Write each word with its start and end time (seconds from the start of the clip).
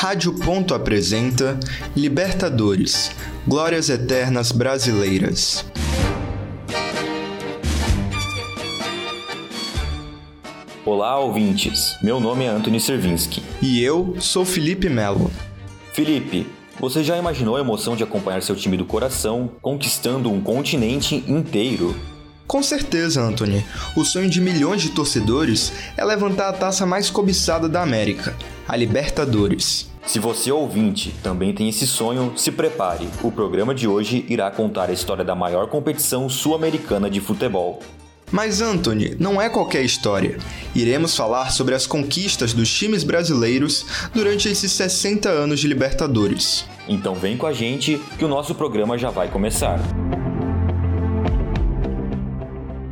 Rádio 0.00 0.32
Ponto 0.32 0.74
apresenta 0.74 1.58
Libertadores 1.96 3.10
Glórias 3.44 3.90
Eternas 3.90 4.52
Brasileiras. 4.52 5.64
Olá, 10.86 11.18
ouvintes. 11.18 11.96
Meu 12.00 12.20
nome 12.20 12.44
é 12.44 12.48
Anthony 12.48 12.78
Servinski. 12.78 13.42
E 13.60 13.82
eu 13.82 14.16
sou 14.20 14.44
Felipe 14.44 14.88
Melo. 14.88 15.32
Felipe, 15.92 16.46
você 16.78 17.02
já 17.02 17.18
imaginou 17.18 17.56
a 17.56 17.60
emoção 17.60 17.96
de 17.96 18.04
acompanhar 18.04 18.40
seu 18.40 18.54
time 18.54 18.76
do 18.76 18.84
coração 18.84 19.50
conquistando 19.60 20.30
um 20.30 20.40
continente 20.40 21.24
inteiro? 21.26 21.96
Com 22.46 22.62
certeza, 22.62 23.20
Anthony. 23.20 23.66
O 23.96 24.04
sonho 24.04 24.30
de 24.30 24.40
milhões 24.40 24.80
de 24.80 24.90
torcedores 24.90 25.72
é 25.96 26.04
levantar 26.04 26.50
a 26.50 26.52
taça 26.52 26.86
mais 26.86 27.10
cobiçada 27.10 27.68
da 27.68 27.82
América, 27.82 28.34
a 28.66 28.76
Libertadores. 28.76 29.87
Se 30.06 30.18
você 30.18 30.50
ouvinte 30.50 31.14
também 31.22 31.52
tem 31.52 31.68
esse 31.68 31.86
sonho, 31.86 32.32
se 32.36 32.50
prepare. 32.50 33.08
O 33.22 33.30
programa 33.30 33.74
de 33.74 33.86
hoje 33.86 34.24
irá 34.28 34.50
contar 34.50 34.88
a 34.88 34.92
história 34.92 35.24
da 35.24 35.34
maior 35.34 35.68
competição 35.68 36.28
sul-americana 36.28 37.10
de 37.10 37.20
futebol. 37.20 37.80
Mas 38.30 38.60
Anthony, 38.60 39.16
não 39.18 39.40
é 39.40 39.48
qualquer 39.48 39.82
história. 39.82 40.38
Iremos 40.74 41.16
falar 41.16 41.50
sobre 41.50 41.74
as 41.74 41.86
conquistas 41.86 42.52
dos 42.52 42.70
times 42.70 43.02
brasileiros 43.02 43.86
durante 44.12 44.48
esses 44.48 44.70
60 44.72 45.28
anos 45.28 45.60
de 45.60 45.66
Libertadores. 45.66 46.66
Então 46.86 47.14
vem 47.14 47.36
com 47.36 47.46
a 47.46 47.52
gente 47.52 48.00
que 48.18 48.24
o 48.24 48.28
nosso 48.28 48.54
programa 48.54 48.98
já 48.98 49.10
vai 49.10 49.28
começar. 49.28 49.80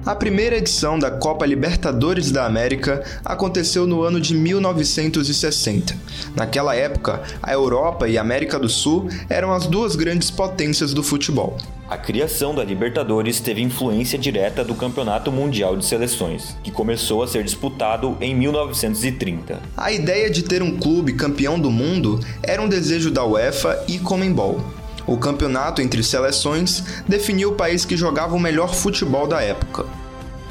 A 0.07 0.15
primeira 0.15 0.57
edição 0.57 0.97
da 0.97 1.11
Copa 1.11 1.45
Libertadores 1.45 2.31
da 2.31 2.47
América 2.47 3.03
aconteceu 3.25 3.89
no 3.89 4.03
ano 4.03 4.21
de 4.21 4.37
1960. 4.37 5.97
Naquela 6.37 6.77
época, 6.77 7.25
a 7.43 7.53
Europa 7.53 8.09
e 8.09 8.17
a 8.17 8.21
América 8.21 8.57
do 8.57 8.69
Sul 8.69 9.09
eram 9.29 9.53
as 9.53 9.67
duas 9.67 9.97
grandes 9.97 10.31
potências 10.31 10.95
do 10.95 11.03
futebol. 11.03 11.59
A 11.91 11.99
criação 11.99 12.55
da 12.55 12.63
Libertadores 12.63 13.41
teve 13.41 13.61
influência 13.63 14.17
direta 14.17 14.63
do 14.63 14.77
Campeonato 14.77 15.33
Mundial 15.33 15.77
de 15.77 15.85
Seleções, 15.85 16.57
que 16.63 16.71
começou 16.71 17.25
a 17.25 17.27
ser 17.27 17.43
disputado 17.43 18.17
em 18.21 18.33
1930. 18.33 19.61
A 19.77 19.91
ideia 19.91 20.31
de 20.31 20.45
ter 20.45 20.63
um 20.63 20.77
clube 20.77 21.15
campeão 21.15 21.59
do 21.59 21.71
mundo 21.71 22.21
era 22.45 22.63
um 22.63 22.69
desejo 22.69 23.11
da 23.11 23.25
UEFA 23.25 23.85
e 23.89 23.99
Comembol. 23.99 24.61
O 25.07 25.17
campeonato 25.17 25.81
entre 25.81 26.03
seleções 26.03 26.83
definiu 27.07 27.51
o 27.51 27.55
país 27.55 27.85
que 27.85 27.97
jogava 27.97 28.35
o 28.35 28.41
melhor 28.41 28.75
futebol 28.75 29.27
da 29.27 29.41
época. 29.41 29.87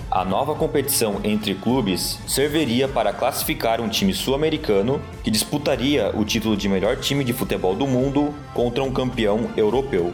A 0.09 0.23
nova 0.23 0.55
competição 0.55 1.19
entre 1.25 1.53
clubes 1.55 2.17
serviria 2.25 2.87
para 2.87 3.11
classificar 3.11 3.81
um 3.81 3.89
time 3.89 4.13
sul-americano 4.13 5.01
que 5.21 5.29
disputaria 5.29 6.09
o 6.15 6.23
título 6.23 6.55
de 6.55 6.69
melhor 6.69 6.95
time 6.95 7.21
de 7.21 7.33
futebol 7.33 7.75
do 7.75 7.85
mundo 7.85 8.33
contra 8.53 8.81
um 8.81 8.91
campeão 8.91 9.49
europeu. 9.57 10.13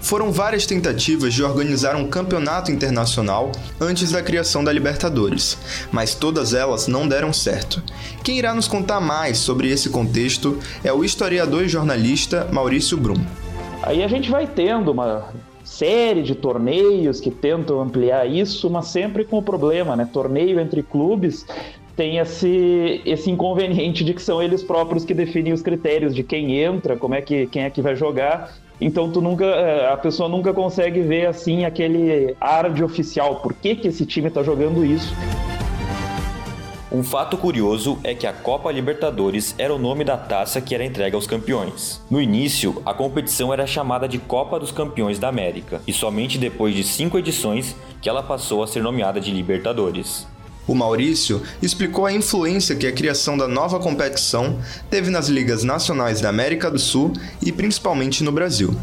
Foram 0.00 0.32
várias 0.32 0.64
tentativas 0.64 1.34
de 1.34 1.44
organizar 1.44 1.94
um 1.94 2.08
campeonato 2.08 2.72
internacional 2.72 3.52
antes 3.78 4.10
da 4.10 4.22
criação 4.22 4.64
da 4.64 4.72
Libertadores, 4.72 5.58
mas 5.92 6.14
todas 6.14 6.54
elas 6.54 6.88
não 6.88 7.06
deram 7.06 7.32
certo. 7.32 7.82
Quem 8.24 8.38
irá 8.38 8.54
nos 8.54 8.66
contar 8.66 9.00
mais 9.00 9.36
sobre 9.36 9.70
esse 9.70 9.90
contexto 9.90 10.58
é 10.82 10.92
o 10.92 11.04
historiador 11.04 11.62
e 11.62 11.68
jornalista 11.68 12.48
Maurício 12.50 12.96
Brum. 12.96 13.22
Aí 13.82 14.02
a 14.02 14.08
gente 14.08 14.30
vai 14.30 14.46
tendo 14.46 14.92
uma 14.92 15.28
série 15.64 16.22
de 16.22 16.34
torneios 16.34 17.20
que 17.20 17.30
tentam 17.30 17.80
ampliar 17.80 18.26
isso, 18.26 18.70
mas 18.70 18.86
sempre 18.86 19.24
com 19.24 19.38
o 19.38 19.42
problema, 19.42 19.96
né? 19.96 20.08
Torneio 20.12 20.60
entre 20.60 20.82
clubes 20.82 21.46
tem 21.96 22.18
esse, 22.18 23.02
esse 23.04 23.30
inconveniente 23.30 24.02
de 24.02 24.14
que 24.14 24.22
são 24.22 24.42
eles 24.42 24.62
próprios 24.62 25.04
que 25.04 25.12
definem 25.12 25.52
os 25.52 25.60
critérios 25.60 26.14
de 26.14 26.22
quem 26.22 26.58
entra, 26.58 26.96
como 26.96 27.14
é 27.14 27.20
que 27.20 27.46
quem 27.46 27.64
é 27.64 27.70
que 27.70 27.82
vai 27.82 27.94
jogar. 27.94 28.54
Então 28.80 29.10
tu 29.10 29.20
nunca, 29.20 29.44
eh, 29.44 29.92
a 29.92 29.96
pessoa 29.96 30.28
nunca 30.28 30.52
consegue 30.52 31.00
ver 31.00 31.26
assim 31.26 31.64
aquele 31.64 32.34
ar 32.40 32.72
de 32.72 32.82
oficial. 32.82 33.36
Por 33.36 33.52
que, 33.52 33.76
que 33.76 33.88
esse 33.88 34.06
time 34.06 34.28
está 34.28 34.42
jogando 34.42 34.84
isso? 34.84 35.14
Um 36.94 37.02
fato 37.02 37.38
curioso 37.38 37.98
é 38.04 38.14
que 38.14 38.26
a 38.26 38.34
Copa 38.34 38.70
Libertadores 38.70 39.54
era 39.56 39.74
o 39.74 39.78
nome 39.78 40.04
da 40.04 40.14
taça 40.18 40.60
que 40.60 40.74
era 40.74 40.84
entregue 40.84 41.16
aos 41.16 41.26
campeões. 41.26 42.02
No 42.10 42.20
início, 42.20 42.82
a 42.84 42.92
competição 42.92 43.50
era 43.50 43.66
chamada 43.66 44.06
de 44.06 44.18
Copa 44.18 44.60
dos 44.60 44.70
Campeões 44.70 45.18
da 45.18 45.26
América, 45.26 45.80
e 45.86 45.92
somente 45.94 46.36
depois 46.36 46.74
de 46.74 46.84
cinco 46.84 47.16
edições 47.16 47.74
que 48.02 48.10
ela 48.10 48.22
passou 48.22 48.62
a 48.62 48.66
ser 48.66 48.82
nomeada 48.82 49.22
de 49.22 49.30
Libertadores. 49.30 50.26
O 50.68 50.74
Maurício 50.74 51.40
explicou 51.62 52.04
a 52.04 52.12
influência 52.12 52.76
que 52.76 52.86
a 52.86 52.92
criação 52.92 53.38
da 53.38 53.48
nova 53.48 53.80
competição 53.80 54.58
teve 54.90 55.10
nas 55.10 55.30
ligas 55.30 55.64
nacionais 55.64 56.20
da 56.20 56.28
América 56.28 56.70
do 56.70 56.78
Sul 56.78 57.14
e 57.40 57.50
principalmente 57.50 58.22
no 58.22 58.30
Brasil. 58.30 58.76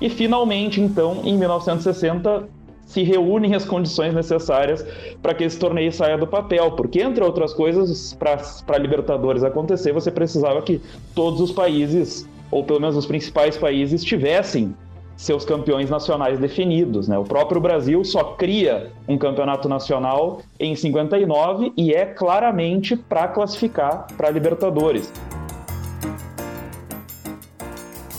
E 0.00 0.10
finalmente, 0.10 0.80
então, 0.80 1.22
em 1.24 1.38
1960, 1.38 2.48
se 2.86 3.02
reúnem 3.02 3.54
as 3.54 3.64
condições 3.64 4.14
necessárias 4.14 4.84
para 5.22 5.34
que 5.34 5.44
esse 5.44 5.58
torneio 5.58 5.92
saia 5.92 6.16
do 6.16 6.26
papel, 6.26 6.72
porque 6.72 7.00
entre 7.00 7.24
outras 7.24 7.52
coisas, 7.52 8.14
para 8.14 8.78
Libertadores 8.78 9.42
acontecer, 9.42 9.92
você 9.92 10.10
precisava 10.10 10.62
que 10.62 10.80
todos 11.14 11.40
os 11.40 11.52
países, 11.52 12.28
ou 12.50 12.64
pelo 12.64 12.80
menos 12.80 12.96
os 12.96 13.06
principais 13.06 13.56
países, 13.56 14.04
tivessem 14.04 14.74
seus 15.16 15.44
campeões 15.44 15.90
nacionais 15.90 16.38
definidos. 16.38 17.08
Né? 17.08 17.16
O 17.16 17.24
próprio 17.24 17.60
Brasil 17.60 18.04
só 18.04 18.24
cria 18.24 18.90
um 19.06 19.16
campeonato 19.16 19.68
nacional 19.68 20.40
em 20.58 20.74
59 20.74 21.72
e 21.76 21.92
é 21.92 22.04
claramente 22.04 22.96
para 22.96 23.28
classificar 23.28 24.06
para 24.16 24.30
Libertadores. 24.30 25.12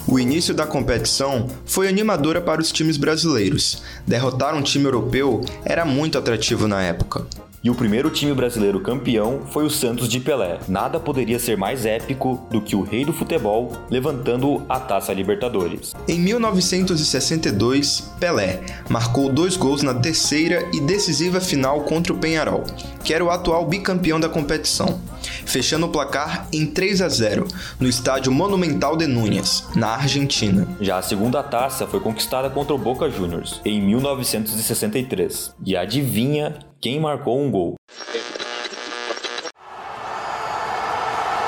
O 0.07 0.19
início 0.19 0.53
da 0.53 0.67
competição 0.67 1.47
foi 1.66 1.88
animadora 1.88 2.39
para 2.39 2.61
os 2.61 2.71
times 2.71 2.95
brasileiros. 2.95 3.81
Derrotar 4.05 4.53
um 4.53 4.61
time 4.61 4.85
europeu 4.85 5.41
era 5.63 5.83
muito 5.83 6.16
atrativo 6.16 6.67
na 6.67 6.83
época. 6.83 7.25
E 7.63 7.71
o 7.71 7.73
primeiro 7.73 8.11
time 8.11 8.31
brasileiro 8.31 8.79
campeão 8.79 9.41
foi 9.49 9.66
o 9.66 9.69
Santos 9.71 10.07
de 10.07 10.19
Pelé. 10.19 10.59
Nada 10.67 10.99
poderia 10.99 11.39
ser 11.39 11.57
mais 11.57 11.88
épico 11.88 12.47
do 12.51 12.61
que 12.61 12.75
o 12.75 12.83
rei 12.83 13.03
do 13.03 13.11
futebol 13.11 13.71
levantando 13.89 14.63
a 14.69 14.79
taça 14.79 15.11
Libertadores. 15.11 15.95
Em 16.07 16.19
1962, 16.19 18.13
Pelé 18.19 18.61
marcou 18.87 19.33
dois 19.33 19.57
gols 19.57 19.81
na 19.81 19.95
terceira 19.95 20.69
e 20.72 20.79
decisiva 20.79 21.41
final 21.41 21.81
contra 21.81 22.13
o 22.13 22.17
Penharol, 22.19 22.63
que 23.03 23.11
era 23.11 23.25
o 23.25 23.31
atual 23.31 23.66
bicampeão 23.66 24.19
da 24.19 24.29
competição, 24.29 25.01
fechando 25.46 25.88
o 25.88 25.90
placar 25.90 26.47
em 26.53 26.66
3 26.66 27.01
a 27.01 27.09
0 27.09 27.47
no 27.79 27.88
estádio 27.88 28.31
Monumental 28.31 28.96
de 28.96 29.07
Núñez, 29.07 29.66
na 29.75 29.96
Argentina. 29.96 30.68
Já 30.79 30.97
a 30.97 31.01
segunda 31.01 31.41
taça 31.44 31.88
foi 31.88 32.00
conquistada 32.00 32.50
contra 32.50 32.73
o 32.73 32.78
Boca 32.78 33.09
Juniors 33.09 33.62
em 33.66 33.81
1963. 33.81 35.56
E 35.66 35.75
adivinha 35.75 36.57
quem 36.81 37.00
marcou 37.00 37.41
um 37.41 37.50
gol. 37.50 37.75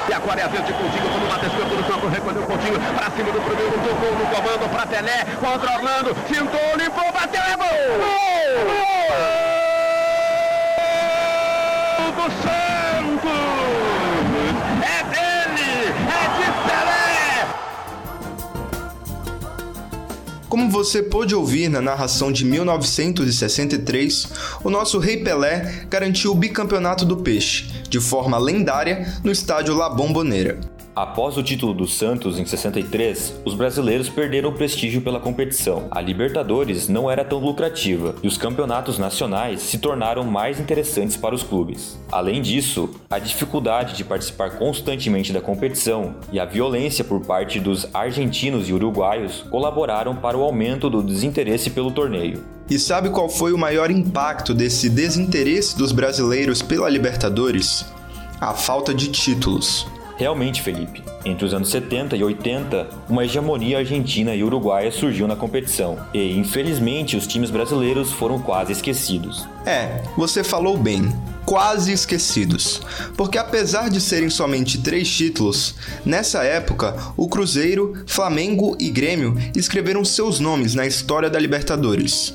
E 0.09 0.13
agora 0.13 0.39
é 0.39 0.43
a 0.43 0.47
vez 0.47 0.65
de 0.65 0.71
Coutinho, 0.71 1.09
quando 1.11 1.25
o 1.25 1.27
Matheus 1.27 1.53
Canto 1.53 1.75
no 1.75 1.83
campo, 1.83 2.07
recolheu 2.07 2.43
Coutinho 2.43 2.79
para 2.95 3.11
cima 3.11 3.31
do 3.31 3.41
primeiro, 3.41 3.71
tocou 3.71 4.11
no 4.17 4.25
comando 4.27 4.69
para 4.71 4.87
Pelé, 4.87 5.25
contra 5.39 5.77
Orlando, 5.77 6.15
fintou, 6.27 6.77
limpou, 6.77 7.06
você 20.77 21.01
pôde 21.01 21.33
ouvir 21.33 21.69
na 21.69 21.81
narração 21.81 22.31
de 22.31 22.45
1963, 22.45 24.27
o 24.63 24.69
nosso 24.69 24.99
Rei 24.99 25.17
Pelé 25.17 25.87
garantiu 25.89 26.31
o 26.31 26.35
bicampeonato 26.35 27.03
do 27.03 27.17
Peixe, 27.17 27.65
de 27.89 27.99
forma 27.99 28.37
lendária, 28.37 29.11
no 29.23 29.31
estádio 29.31 29.75
La 29.75 29.89
Bombonera. 29.89 30.76
Após 30.97 31.37
o 31.37 31.43
título 31.43 31.75
do 31.75 31.87
Santos 31.87 32.39
em 32.39 32.45
63, 32.47 33.41
os 33.45 33.53
brasileiros 33.53 34.09
perderam 34.09 34.51
prestígio 34.51 34.99
pela 34.99 35.19
competição. 35.19 35.85
A 35.91 36.01
Libertadores 36.01 36.89
não 36.89 37.07
era 37.07 37.23
tão 37.23 37.37
lucrativa 37.37 38.15
e 38.23 38.27
os 38.27 38.35
campeonatos 38.35 38.97
nacionais 38.97 39.61
se 39.61 39.77
tornaram 39.77 40.23
mais 40.23 40.59
interessantes 40.59 41.15
para 41.15 41.35
os 41.35 41.43
clubes. 41.43 41.99
Além 42.11 42.41
disso, 42.41 42.89
a 43.11 43.19
dificuldade 43.19 43.95
de 43.95 44.03
participar 44.03 44.57
constantemente 44.57 45.31
da 45.31 45.39
competição 45.39 46.15
e 46.31 46.39
a 46.39 46.45
violência 46.45 47.03
por 47.03 47.23
parte 47.23 47.59
dos 47.59 47.87
argentinos 47.93 48.67
e 48.67 48.73
uruguaios 48.73 49.45
colaboraram 49.51 50.15
para 50.15 50.35
o 50.35 50.41
aumento 50.41 50.89
do 50.89 51.03
desinteresse 51.03 51.69
pelo 51.69 51.91
torneio. 51.91 52.43
E 52.67 52.79
sabe 52.79 53.11
qual 53.11 53.29
foi 53.29 53.53
o 53.53 53.57
maior 53.57 53.91
impacto 53.91 54.51
desse 54.51 54.89
desinteresse 54.89 55.77
dos 55.77 55.91
brasileiros 55.91 56.63
pela 56.63 56.89
Libertadores? 56.89 57.85
A 58.41 58.55
falta 58.55 58.95
de 58.95 59.09
títulos. 59.09 59.85
Realmente, 60.17 60.63
Felipe, 60.63 61.03
entre 61.23 61.45
os 61.45 61.53
anos 61.53 61.69
70 61.69 62.15
e 62.17 62.23
80, 62.23 62.89
uma 63.07 63.23
hegemonia 63.23 63.77
argentina 63.77 64.33
e 64.33 64.43
uruguaia 64.43 64.91
surgiu 64.91 65.27
na 65.27 65.35
competição, 65.35 65.99
e 66.11 66.35
infelizmente 66.35 67.15
os 67.15 67.27
times 67.27 67.51
brasileiros 67.51 68.11
foram 68.11 68.39
quase 68.39 68.71
esquecidos. 68.71 69.47
É, 69.63 70.01
você 70.17 70.43
falou 70.43 70.75
bem, 70.75 71.13
quase 71.45 71.93
esquecidos. 71.93 72.81
Porque 73.15 73.37
apesar 73.37 73.89
de 73.89 74.01
serem 74.01 74.29
somente 74.29 74.79
três 74.79 75.07
títulos, 75.09 75.75
nessa 76.03 76.43
época 76.43 76.95
o 77.15 77.29
Cruzeiro, 77.29 78.03
Flamengo 78.07 78.75
e 78.79 78.89
Grêmio 78.89 79.37
escreveram 79.55 80.03
seus 80.03 80.39
nomes 80.39 80.73
na 80.73 80.87
história 80.87 81.29
da 81.29 81.39
Libertadores. 81.39 82.33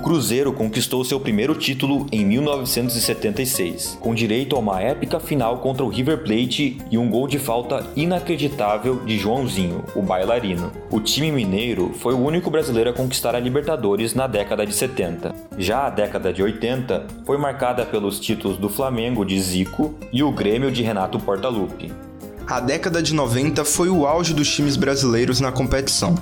Cruzeiro 0.00 0.52
conquistou 0.52 1.04
seu 1.04 1.20
primeiro 1.20 1.54
título 1.54 2.06
em 2.10 2.24
1976, 2.24 3.98
com 4.00 4.14
direito 4.14 4.56
a 4.56 4.58
uma 4.58 4.80
épica 4.80 5.20
final 5.20 5.58
contra 5.58 5.84
o 5.84 5.88
River 5.88 6.24
Plate 6.24 6.78
e 6.90 6.96
um 6.96 7.08
gol 7.08 7.28
de 7.28 7.38
falta 7.38 7.86
inacreditável 7.94 9.04
de 9.04 9.18
Joãozinho, 9.18 9.84
o 9.94 10.00
bailarino. 10.00 10.72
O 10.90 11.00
time 11.00 11.30
mineiro 11.30 11.92
foi 11.94 12.14
o 12.14 12.18
único 12.18 12.50
brasileiro 12.50 12.90
a 12.90 12.94
conquistar 12.94 13.34
a 13.34 13.40
Libertadores 13.40 14.14
na 14.14 14.26
década 14.26 14.64
de 14.64 14.72
70. 14.72 15.34
Já 15.58 15.86
a 15.86 15.90
década 15.90 16.32
de 16.32 16.42
80 16.42 17.06
foi 17.26 17.36
marcada 17.36 17.84
pelos 17.84 18.18
títulos 18.18 18.56
do 18.56 18.70
Flamengo 18.70 19.24
de 19.24 19.38
Zico 19.38 19.94
e 20.12 20.22
o 20.22 20.32
Grêmio 20.32 20.72
de 20.72 20.82
Renato 20.82 21.18
Portaluppi 21.18 22.09
a 22.50 22.58
década 22.58 23.00
de 23.00 23.14
90 23.14 23.64
foi 23.64 23.88
o 23.88 24.04
auge 24.04 24.34
dos 24.34 24.52
times 24.52 24.74
brasileiros 24.74 25.38
na 25.38 25.52
competição. 25.52 26.16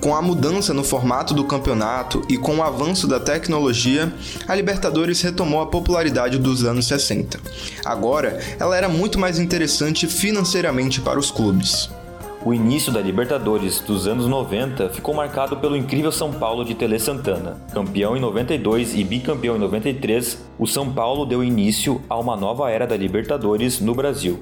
Com 0.00 0.14
a 0.14 0.22
mudança 0.22 0.72
no 0.72 0.84
formato 0.84 1.34
do 1.34 1.42
campeonato 1.42 2.24
e 2.28 2.38
com 2.38 2.58
o 2.58 2.62
avanço 2.62 3.08
da 3.08 3.18
tecnologia, 3.18 4.14
a 4.46 4.54
Libertadores 4.54 5.20
retomou 5.20 5.60
a 5.60 5.66
popularidade 5.66 6.38
dos 6.38 6.64
anos 6.64 6.86
60. 6.86 7.40
Agora, 7.84 8.38
ela 8.60 8.76
era 8.76 8.88
muito 8.88 9.18
mais 9.18 9.40
interessante 9.40 10.06
financeiramente 10.06 11.00
para 11.00 11.18
os 11.18 11.32
clubes. 11.32 11.90
O 12.44 12.54
início 12.54 12.92
da 12.92 13.00
Libertadores 13.00 13.80
dos 13.80 14.06
anos 14.06 14.28
90 14.28 14.90
ficou 14.90 15.12
marcado 15.12 15.56
pelo 15.56 15.76
incrível 15.76 16.12
São 16.12 16.32
Paulo 16.32 16.64
de 16.64 16.76
Tele 16.76 17.00
Santana. 17.00 17.56
Campeão 17.72 18.16
em 18.16 18.20
92 18.20 18.94
e 18.94 19.02
bicampeão 19.02 19.56
em 19.56 19.60
93, 19.60 20.38
o 20.56 20.68
São 20.68 20.92
Paulo 20.92 21.26
deu 21.26 21.42
início 21.42 22.00
a 22.08 22.16
uma 22.16 22.36
nova 22.36 22.70
era 22.70 22.86
da 22.86 22.96
Libertadores 22.96 23.80
no 23.80 23.92
Brasil. 23.92 24.38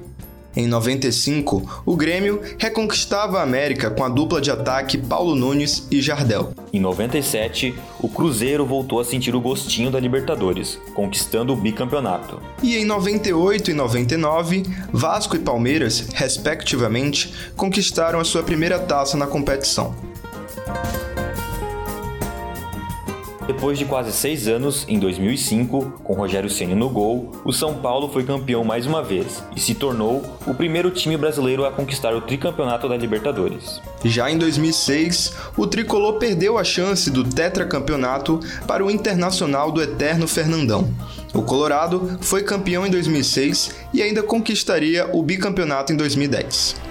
Em 0.55 0.67
95, 0.67 1.81
o 1.83 1.95
Grêmio 1.95 2.39
reconquistava 2.59 3.39
a 3.39 3.43
América 3.43 3.89
com 3.89 4.03
a 4.03 4.09
dupla 4.09 4.39
de 4.39 4.51
ataque 4.51 4.97
Paulo 4.97 5.33
Nunes 5.33 5.87
e 5.89 5.99
Jardel. 5.99 6.53
Em 6.71 6.79
97, 6.79 7.73
o 7.99 8.07
Cruzeiro 8.07 8.63
voltou 8.65 8.99
a 8.99 9.05
sentir 9.05 9.35
o 9.35 9.41
gostinho 9.41 9.89
da 9.89 9.99
Libertadores, 9.99 10.79
conquistando 10.93 11.53
o 11.53 11.55
bicampeonato. 11.55 12.39
E 12.61 12.77
em 12.77 12.85
98 12.85 13.71
e 13.71 13.73
99, 13.73 14.63
Vasco 14.91 15.35
e 15.35 15.39
Palmeiras, 15.39 16.07
respectivamente, 16.13 17.33
conquistaram 17.55 18.19
a 18.19 18.23
sua 18.23 18.43
primeira 18.43 18.77
taça 18.77 19.17
na 19.17 19.25
competição. 19.25 19.95
Depois 23.45 23.77
de 23.77 23.83
quase 23.83 24.13
seis 24.13 24.47
anos, 24.47 24.85
em 24.87 24.97
2005, 24.97 25.99
com 26.01 26.13
Rogério 26.13 26.49
Ceni 26.49 26.73
no 26.73 26.89
gol, 26.89 27.33
o 27.43 27.51
São 27.51 27.75
Paulo 27.75 28.07
foi 28.07 28.23
campeão 28.23 28.63
mais 28.63 28.87
uma 28.87 29.03
vez 29.03 29.43
e 29.53 29.59
se 29.59 29.75
tornou 29.75 30.23
o 30.47 30.53
primeiro 30.53 30.89
time 30.89 31.17
brasileiro 31.17 31.65
a 31.65 31.71
conquistar 31.71 32.15
o 32.15 32.21
tricampeonato 32.21 32.87
da 32.87 32.95
Libertadores. 32.95 33.81
Já 34.05 34.31
em 34.31 34.37
2006, 34.37 35.33
o 35.57 35.67
tricolor 35.67 36.19
perdeu 36.19 36.57
a 36.57 36.63
chance 36.63 37.11
do 37.11 37.21
tetracampeonato 37.21 38.39
para 38.65 38.85
o 38.85 38.89
Internacional 38.89 39.73
do 39.73 39.81
Eterno 39.81 40.25
Fernandão. 40.25 40.89
O 41.33 41.41
Colorado 41.41 42.17
foi 42.21 42.43
campeão 42.43 42.87
em 42.87 42.91
2006 42.91 43.75
e 43.93 44.01
ainda 44.01 44.23
conquistaria 44.23 45.09
o 45.11 45.21
bicampeonato 45.21 45.91
em 45.91 45.97
2010. 45.97 46.82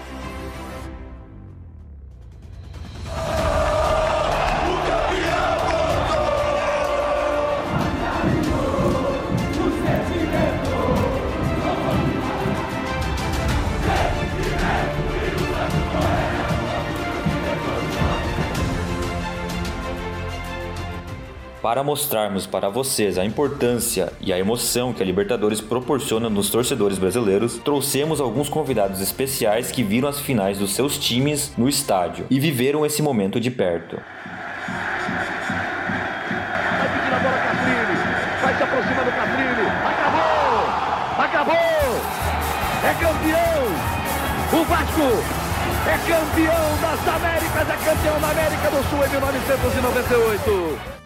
Para 21.72 21.82
mostrarmos 21.82 22.46
para 22.46 22.68
vocês 22.68 23.16
a 23.16 23.24
importância 23.24 24.12
e 24.20 24.30
a 24.30 24.38
emoção 24.38 24.92
que 24.92 25.02
a 25.02 25.06
Libertadores 25.06 25.58
proporciona 25.58 26.28
nos 26.28 26.50
torcedores 26.50 26.98
brasileiros, 26.98 27.56
trouxemos 27.56 28.20
alguns 28.20 28.50
convidados 28.50 29.00
especiais 29.00 29.72
que 29.72 29.82
viram 29.82 30.06
as 30.06 30.20
finais 30.20 30.58
dos 30.58 30.74
seus 30.74 30.98
times 30.98 31.50
no 31.56 31.70
estádio 31.70 32.26
e 32.28 32.38
viveram 32.38 32.84
esse 32.84 33.00
momento 33.00 33.40
de 33.40 33.50
perto. 33.50 33.96
Vai 36.76 36.88
pedir 36.90 37.14
a 37.14 37.18
bola 37.20 37.38
vai 38.42 38.54
se 38.54 38.62
aproximar 38.62 39.04
do 39.06 39.10
acabou! 39.88 40.68
Acabou! 41.24 41.56
É 42.84 42.92
campeão! 43.00 43.64
O 44.60 44.64
Vasco 44.66 45.08
é 45.88 45.96
campeão 46.06 46.76
das 46.82 47.08
Américas, 47.08 47.66
é 47.66 47.76
campeão 47.82 48.20
da 48.20 48.28
América 48.28 48.70
do 48.70 48.82
Sul 48.90 49.06
em 49.06 49.08
1998. 49.08 51.01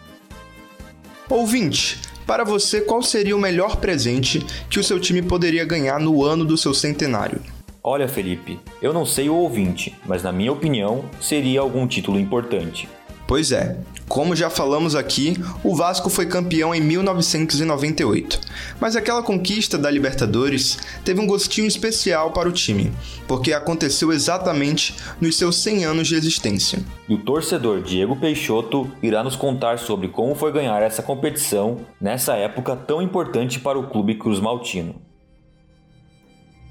Ouvinte, 1.29 1.99
para 2.25 2.45
você, 2.45 2.79
qual 2.79 3.03
seria 3.03 3.35
o 3.35 3.39
melhor 3.39 3.75
presente 3.75 4.39
que 4.69 4.79
o 4.79 4.83
seu 4.83 4.97
time 4.97 5.21
poderia 5.21 5.65
ganhar 5.65 5.99
no 5.99 6.23
ano 6.23 6.45
do 6.45 6.57
seu 6.57 6.73
centenário? 6.73 7.41
Olha, 7.83 8.07
Felipe, 8.07 8.57
eu 8.81 8.93
não 8.93 9.05
sei 9.05 9.27
o 9.27 9.35
ouvinte, 9.35 9.93
mas 10.05 10.23
na 10.23 10.31
minha 10.31 10.53
opinião, 10.53 11.03
seria 11.19 11.59
algum 11.59 11.85
título 11.85 12.17
importante. 12.17 12.87
Pois 13.27 13.51
é, 13.51 13.77
como 14.07 14.37
já 14.37 14.49
falamos 14.49 14.95
aqui, 14.95 15.35
o 15.61 15.75
Vasco 15.75 16.09
foi 16.09 16.25
campeão 16.25 16.73
em 16.73 16.79
1998, 16.79 18.39
mas 18.79 18.95
aquela 18.95 19.21
conquista 19.21 19.77
da 19.77 19.91
Libertadores 19.91 20.77
teve 21.03 21.19
um 21.19 21.27
gostinho 21.27 21.67
especial 21.67 22.31
para 22.31 22.47
o 22.47 22.53
time, 22.53 22.89
porque 23.27 23.51
aconteceu 23.51 24.13
exatamente 24.13 24.95
nos 25.19 25.35
seus 25.35 25.57
100 25.57 25.83
anos 25.83 26.07
de 26.07 26.15
existência. 26.15 26.79
E 27.09 27.15
o 27.15 27.17
torcedor 27.17 27.81
Diego 27.81 28.15
Peixoto 28.15 28.89
irá 29.03 29.21
nos 29.21 29.35
contar 29.35 29.77
sobre 29.77 30.07
como 30.07 30.33
foi 30.33 30.53
ganhar 30.53 30.81
essa 30.81 31.03
competição 31.03 31.79
nessa 31.99 32.33
época 32.35 32.77
tão 32.77 33.01
importante 33.01 33.59
para 33.59 33.77
o 33.77 33.89
clube 33.89 34.15
Cruz 34.15 34.39
Maltino. 34.39 34.95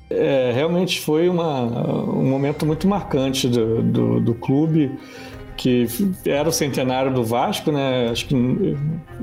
É, 0.09 0.53
realmente 0.55 1.01
foi 1.01 1.29
uma, 1.29 1.63
um 1.63 2.25
momento 2.25 2.65
muito 2.65 2.89
marcante 2.89 3.47
do, 3.49 3.83
do, 3.83 4.21
do 4.21 4.35
clube 4.35 4.97
que 5.57 5.87
era 6.25 6.49
o 6.49 6.53
centenário 6.53 7.13
do 7.13 7.25
Vasco, 7.25 7.73
né? 7.73 8.09
Acho 8.11 8.27
que 8.27 8.77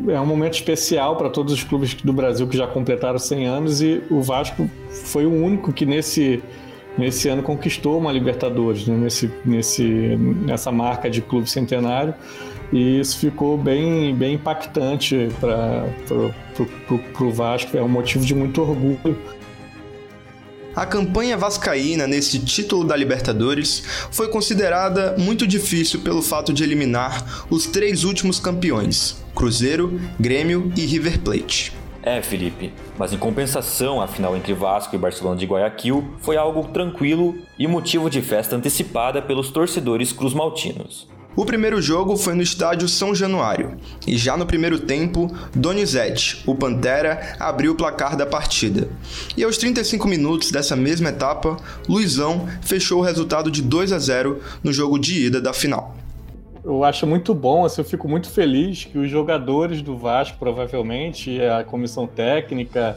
é 0.07 0.19
um 0.19 0.25
momento 0.25 0.53
especial 0.53 1.15
para 1.15 1.29
todos 1.29 1.53
os 1.53 1.63
clubes 1.63 1.93
do 1.93 2.11
Brasil 2.11 2.47
que 2.47 2.57
já 2.57 2.67
completaram 2.67 3.19
100 3.19 3.45
anos 3.45 3.81
e 3.81 4.01
o 4.09 4.21
Vasco 4.21 4.69
foi 4.89 5.25
o 5.25 5.31
único 5.31 5.71
que 5.71 5.85
nesse 5.85 6.41
nesse 6.97 7.27
ano 7.27 7.41
conquistou 7.41 7.97
uma 7.97 8.11
Libertadores, 8.11 8.87
né? 8.87 8.95
nesse, 8.95 9.31
nesse, 9.43 9.83
nessa 10.45 10.71
marca 10.71 11.09
de 11.09 11.21
clube 11.21 11.49
centenário 11.49 12.13
e 12.71 12.99
isso 12.99 13.17
ficou 13.19 13.57
bem, 13.57 14.15
bem 14.15 14.35
impactante 14.35 15.29
para 15.39 15.85
o 17.19 17.31
Vasco, 17.31 17.77
é 17.77 17.81
um 17.81 17.89
motivo 17.89 18.25
de 18.25 18.35
muito 18.35 18.61
orgulho 18.61 19.17
a 20.75 20.85
campanha 20.85 21.37
vascaína 21.37 22.07
nesse 22.07 22.39
título 22.39 22.83
da 22.83 22.95
Libertadores 22.95 23.83
foi 24.11 24.27
considerada 24.29 25.15
muito 25.17 25.45
difícil 25.45 26.01
pelo 26.01 26.21
fato 26.21 26.51
de 26.51 26.63
eliminar 26.63 27.45
os 27.49 27.67
três 27.67 28.03
últimos 28.03 28.39
campeões: 28.39 29.23
Cruzeiro, 29.35 29.99
Grêmio 30.19 30.71
e 30.75 30.85
River 30.85 31.19
Plate. 31.19 31.73
É, 32.05 32.21
Felipe, 32.21 32.73
mas 32.97 33.13
em 33.13 33.17
compensação, 33.17 34.01
a 34.01 34.07
final 34.07 34.35
entre 34.35 34.53
Vasco 34.53 34.93
e 34.93 34.99
Barcelona 34.99 35.37
de 35.37 35.45
Guayaquil 35.45 36.05
foi 36.19 36.35
algo 36.35 36.67
tranquilo 36.67 37.35
e 37.57 37.65
motivo 37.65 38.09
de 38.09 38.21
festa 38.21 38.57
antecipada 38.57 39.21
pelos 39.21 39.49
torcedores 39.51 40.11
cruzmaltinos. 40.11 41.07
O 41.35 41.45
primeiro 41.45 41.81
jogo 41.81 42.15
foi 42.15 42.35
no 42.35 42.43
estádio 42.43 42.87
São 42.87 43.15
Januário, 43.15 43.75
e 44.05 44.15
já 44.15 44.37
no 44.37 44.45
primeiro 44.45 44.79
tempo, 44.79 45.35
Donizete, 45.55 46.43
o 46.45 46.53
Pantera, 46.53 47.35
abriu 47.39 47.71
o 47.71 47.75
placar 47.75 48.15
da 48.15 48.23
partida. 48.23 48.87
E 49.35 49.43
aos 49.43 49.57
35 49.57 50.07
minutos 50.07 50.51
dessa 50.51 50.75
mesma 50.75 51.09
etapa, 51.09 51.57
Luizão 51.89 52.47
fechou 52.61 52.99
o 52.99 53.03
resultado 53.03 53.49
de 53.49 53.63
2 53.63 53.91
a 53.91 53.97
0 53.97 54.41
no 54.63 54.71
jogo 54.71 54.99
de 54.99 55.25
ida 55.25 55.41
da 55.41 55.53
final. 55.53 55.95
Eu 56.63 56.83
acho 56.83 57.07
muito 57.07 57.33
bom, 57.33 57.65
assim, 57.65 57.81
eu 57.81 57.85
fico 57.85 58.07
muito 58.07 58.29
feliz 58.29 58.85
que 58.85 58.99
os 58.99 59.09
jogadores 59.09 59.81
do 59.81 59.97
Vasco, 59.97 60.37
provavelmente, 60.37 61.41
a 61.41 61.63
comissão 61.63 62.05
técnica 62.05 62.95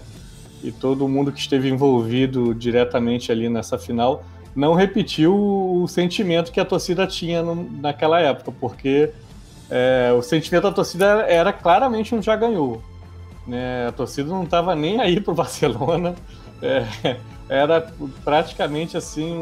e 0.62 0.70
todo 0.70 1.08
mundo 1.08 1.32
que 1.32 1.40
esteve 1.40 1.70
envolvido 1.70 2.54
diretamente 2.54 3.32
ali 3.32 3.48
nessa 3.48 3.78
final, 3.78 4.22
não 4.56 4.72
repetiu 4.72 5.36
o 5.36 5.86
sentimento 5.86 6.50
que 6.50 6.58
a 6.58 6.64
torcida 6.64 7.06
tinha 7.06 7.42
no, 7.42 7.54
naquela 7.54 8.18
época, 8.18 8.50
porque 8.58 9.12
é, 9.70 10.10
o 10.16 10.22
sentimento 10.22 10.62
da 10.62 10.72
torcida 10.72 11.04
era, 11.04 11.22
era 11.30 11.52
claramente 11.52 12.14
um 12.14 12.22
já 12.22 12.34
ganhou. 12.34 12.82
Né? 13.46 13.86
A 13.86 13.92
torcida 13.92 14.30
não 14.30 14.44
estava 14.44 14.74
nem 14.74 14.98
aí 14.98 15.20
para 15.20 15.32
o 15.32 15.34
Barcelona, 15.36 16.14
é, 16.62 17.16
era 17.50 17.92
praticamente 18.24 18.96
assim 18.96 19.30
um, 19.30 19.38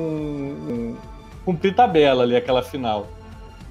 um, 0.69 0.97
cumprir 1.45 1.77
tabela 1.77 2.25
ali 2.25 2.35
aquela 2.35 2.63
final. 2.63 3.07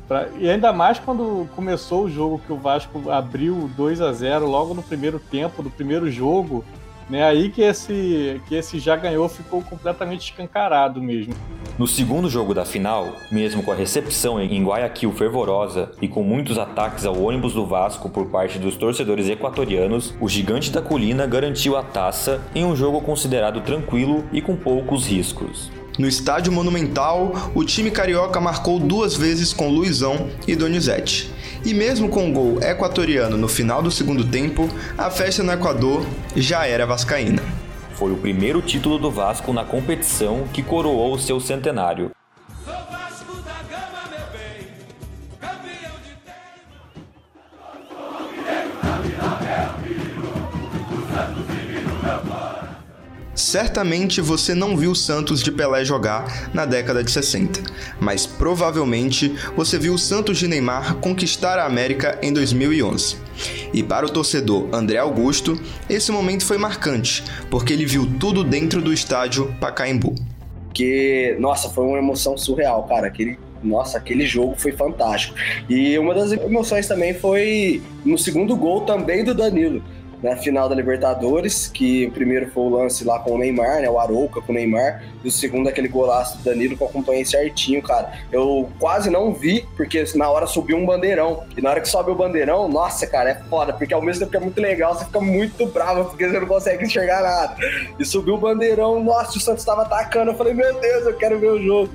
Pra, 0.07 0.29
e 0.38 0.50
ainda 0.50 0.71
mais 0.71 0.97
quando 0.97 1.47
começou 1.55 2.05
o 2.05 2.09
jogo 2.09 2.39
que 2.39 2.53
o 2.53 2.57
Vasco 2.57 3.09
abriu 3.09 3.69
2 3.75 4.00
a 4.00 4.13
0 4.13 4.47
logo 4.47 4.73
no 4.73 4.81
primeiro 4.81 5.19
tempo 5.19 5.62
do 5.62 5.69
primeiro 5.69 6.09
jogo, 6.09 6.63
né? 7.10 7.24
Aí 7.24 7.50
que 7.50 7.62
esse 7.62 8.41
que 8.48 8.55
esse 8.55 8.79
já 8.79 8.95
ganhou 8.95 9.27
ficou 9.29 9.62
completamente 9.62 10.31
escancarado 10.31 11.01
mesmo. 11.01 11.33
No 11.77 11.88
segundo 11.88 12.29
jogo 12.29 12.53
da 12.53 12.65
final, 12.65 13.13
mesmo 13.31 13.63
com 13.63 13.72
a 13.72 13.75
recepção 13.75 14.39
em 14.39 14.63
Guayaquil 14.63 15.12
fervorosa 15.12 15.91
e 16.01 16.07
com 16.07 16.24
muitos 16.24 16.57
ataques 16.57 17.05
ao 17.05 17.19
ônibus 17.19 17.53
do 17.53 17.65
Vasco 17.65 18.10
por 18.10 18.27
parte 18.27 18.60
dos 18.60 18.75
torcedores 18.75 19.27
equatorianos, 19.27 20.13
o 20.22 20.29
gigante 20.29 20.72
da 20.72 20.81
colina 20.81 21.25
garantiu 21.25 21.75
a 21.75 21.83
taça 21.83 22.41
em 22.53 22.63
um 22.63 22.75
jogo 22.75 23.01
considerado 23.01 23.62
tranquilo 23.62 24.24
e 24.31 24.41
com 24.41 24.55
poucos 24.55 25.07
riscos. 25.07 25.72
No 25.97 26.07
estádio 26.07 26.51
Monumental, 26.51 27.51
o 27.53 27.63
time 27.63 27.91
carioca 27.91 28.41
marcou 28.41 28.79
duas 28.79 29.15
vezes 29.15 29.53
com 29.53 29.69
Luizão 29.69 30.27
e 30.47 30.55
Donizete. 30.55 31.31
E 31.63 31.71
mesmo 31.71 32.09
com 32.09 32.29
o 32.29 32.33
gol 32.33 32.63
equatoriano 32.63 33.38
no 33.38 33.47
final 33.47 33.81
do 33.81 33.91
segundo 33.91 34.23
tempo, 34.25 34.67
a 34.97 35.12
festa 35.12 35.43
no 35.43 35.51
Equador 35.51 36.03
já 36.35 36.65
era 36.65 36.88
vascaína. 36.88 37.43
Foi 37.93 38.12
o 38.12 38.17
primeiro 38.17 38.59
título 38.59 38.97
do 38.97 39.12
Vasco 39.12 39.53
na 39.53 39.63
competição 39.63 40.45
que 40.51 40.63
coroou 40.63 41.13
o 41.13 41.19
seu 41.19 41.39
centenário. 41.39 42.09
Certamente 53.53 54.19
você 54.19 54.55
não 54.55 54.75
viu 54.75 54.95
Santos 54.95 55.43
de 55.43 55.51
Pelé 55.51 55.86
jogar 55.86 56.50
na 56.55 56.65
década 56.65 57.03
de 57.03 57.12
60, 57.12 57.62
mas 58.00 58.25
provavelmente 58.25 59.31
você 59.55 59.77
viu 59.77 59.93
o 59.93 59.98
Santos 60.00 60.39
de 60.39 60.48
Neymar 60.48 60.95
conquistar 60.95 61.60
a 61.60 61.65
América 61.67 62.17
em 62.24 62.33
2011. 62.33 63.15
E 63.72 63.83
para 63.83 64.07
o 64.07 64.10
torcedor 64.10 64.69
André 64.74 64.98
Augusto, 64.98 65.62
esse 65.88 66.12
momento 66.12 66.43
foi 66.43 66.57
marcante, 66.57 67.24
porque 67.51 67.74
ele 67.74 67.86
viu 67.86 68.12
tudo 68.19 68.43
dentro 68.43 68.81
do 68.81 68.91
estádio 68.91 69.55
Pacaembu. 69.62 70.15
Que, 70.74 71.38
nossa, 71.38 71.69
foi 71.69 71.86
uma 71.86 72.00
emoção 72.00 72.36
surreal, 72.36 72.88
cara. 72.88 73.05
Aquele 73.05 73.38
nossa, 73.63 74.00
aquele 74.00 74.25
jogo 74.25 74.55
foi 74.57 74.72
fantástico. 74.72 75.36
E 75.69 75.95
uma 76.00 76.15
das 76.15 76.31
emoções 76.31 76.88
também 76.88 77.13
foi 77.13 77.83
no 78.03 78.17
segundo 78.17 78.55
gol 78.55 78.81
também 78.81 79.24
do 79.24 79.36
Danilo 79.36 79.83
na 80.23 80.37
final 80.37 80.69
da 80.69 80.75
Libertadores, 80.75 81.67
que 81.67 82.07
o 82.07 82.11
primeiro 82.11 82.49
foi 82.49 82.63
o 82.63 82.69
lance 82.69 83.03
lá 83.03 83.19
com 83.19 83.31
o 83.33 83.37
Neymar, 83.37 83.81
né? 83.81 83.89
O 83.89 83.99
Arouca 83.99 84.41
com 84.41 84.53
o 84.53 84.55
Neymar, 84.55 85.03
e 85.21 85.27
o 85.27 85.31
segundo 85.31 85.67
aquele 85.67 85.89
golaço 85.89 86.37
do 86.37 86.43
Danilo 86.45 86.77
que 86.77 86.81
eu 86.81 86.87
acompanhei 86.87 87.25
certinho, 87.25 87.81
cara. 87.81 88.13
Eu 88.31 88.69
quase 88.79 89.09
não 89.09 89.33
vi, 89.33 89.67
porque 89.75 90.03
na 90.15 90.29
hora 90.29 90.47
subiu 90.47 90.77
um 90.77 90.85
bandeirão. 90.85 91.43
E 91.57 91.61
na 91.61 91.71
hora 91.71 91.81
que 91.81 91.89
sobe 91.89 92.09
o 92.09 92.15
bandeirão, 92.15 92.69
nossa, 92.69 93.05
cara, 93.05 93.31
é 93.31 93.35
foda, 93.49 93.73
porque 93.73 93.93
ao 93.93 94.01
mesmo 94.01 94.21
tempo 94.21 94.31
que 94.31 94.37
é 94.37 94.39
muito 94.39 94.61
legal, 94.61 94.95
você 94.95 95.05
fica 95.05 95.19
muito 95.19 95.65
bravo, 95.67 96.05
porque 96.05 96.27
você 96.27 96.39
não 96.39 96.47
consegue 96.47 96.85
enxergar 96.85 97.21
nada. 97.21 97.57
E 97.99 98.05
subiu 98.05 98.35
o 98.35 98.37
bandeirão, 98.37 99.03
nossa, 99.03 99.37
o 99.37 99.41
Santos 99.41 99.65
tava 99.65 99.81
atacando. 99.81 100.31
Eu 100.31 100.35
falei, 100.35 100.53
meu 100.53 100.79
Deus, 100.79 101.05
eu 101.05 101.13
quero 101.15 101.37
ver 101.37 101.49
o 101.49 101.61
jogo. 101.61 101.93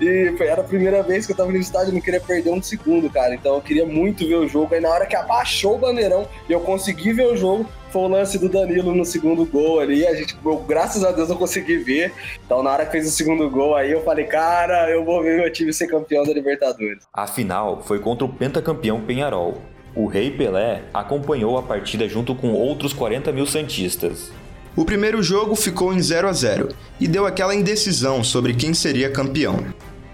E 0.00 0.34
foi, 0.38 0.46
era 0.46 0.62
a 0.62 0.64
primeira 0.64 1.02
vez 1.02 1.26
que 1.26 1.32
eu 1.32 1.36
tava 1.36 1.52
no 1.52 1.58
estádio, 1.58 1.90
eu 1.90 1.94
não 1.94 2.00
queria 2.00 2.20
perder 2.20 2.50
um 2.50 2.62
segundo, 2.62 3.10
cara. 3.10 3.34
Então 3.34 3.54
eu 3.56 3.60
queria 3.60 3.84
muito 3.84 4.26
ver 4.26 4.36
o 4.36 4.48
jogo. 4.48 4.74
Aí 4.74 4.80
na 4.80 4.88
hora 4.88 5.04
que 5.04 5.14
abaixou 5.14 5.74
o 5.74 5.78
bandeirão 5.78 6.26
e 6.48 6.52
eu 6.52 6.60
consegui 6.60 7.12
ver 7.12 7.26
o 7.26 7.36
jogo, 7.36 7.65
foi 7.96 8.02
o 8.02 8.08
lance 8.08 8.38
do 8.38 8.46
Danilo 8.50 8.94
no 8.94 9.06
segundo 9.06 9.46
gol 9.46 9.80
ali. 9.80 10.06
A 10.06 10.14
gente, 10.14 10.36
eu, 10.44 10.58
graças 10.58 11.02
a 11.02 11.12
Deus, 11.12 11.30
eu 11.30 11.36
consegui 11.36 11.78
ver. 11.78 12.12
Então, 12.44 12.62
na 12.62 12.70
hora 12.70 12.84
que 12.84 12.92
fez 12.92 13.08
o 13.08 13.10
segundo 13.10 13.48
gol 13.48 13.74
aí, 13.74 13.90
eu 13.90 14.04
falei, 14.04 14.26
cara, 14.26 14.90
eu 14.90 15.02
vou 15.02 15.22
ver 15.22 15.40
meu 15.40 15.50
time 15.50 15.72
ser 15.72 15.86
campeão 15.86 16.22
da 16.22 16.34
Libertadores. 16.34 17.04
A 17.10 17.26
final 17.26 17.82
foi 17.82 17.98
contra 17.98 18.26
o 18.26 18.28
pentacampeão 18.28 19.00
Penharol. 19.00 19.62
O 19.94 20.06
Rei 20.06 20.30
Pelé 20.30 20.82
acompanhou 20.92 21.56
a 21.56 21.62
partida 21.62 22.06
junto 22.06 22.34
com 22.34 22.52
outros 22.52 22.92
40 22.92 23.32
mil 23.32 23.46
Santistas. 23.46 24.30
O 24.76 24.84
primeiro 24.84 25.22
jogo 25.22 25.56
ficou 25.56 25.94
em 25.94 26.02
0 26.02 26.28
a 26.28 26.32
0 26.34 26.68
e 27.00 27.08
deu 27.08 27.24
aquela 27.24 27.54
indecisão 27.54 28.22
sobre 28.22 28.52
quem 28.52 28.74
seria 28.74 29.10
campeão. 29.10 29.64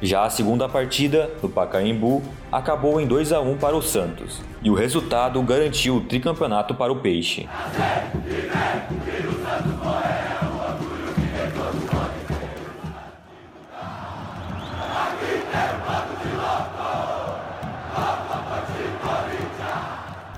Já 0.04 0.24
a 0.24 0.30
segunda 0.30 0.68
partida, 0.68 1.30
no 1.40 1.48
Pacaembu, 1.48 2.24
acabou 2.50 3.00
em 3.00 3.06
2 3.06 3.32
a 3.32 3.40
1 3.40 3.56
para 3.58 3.76
o 3.76 3.80
Santos, 3.80 4.40
e 4.60 4.68
o 4.68 4.74
resultado 4.74 5.40
garantiu 5.42 5.94
o 5.94 6.00
tricampeonato 6.00 6.74
para 6.74 6.92
o 6.92 6.96
Peixe. 6.96 7.48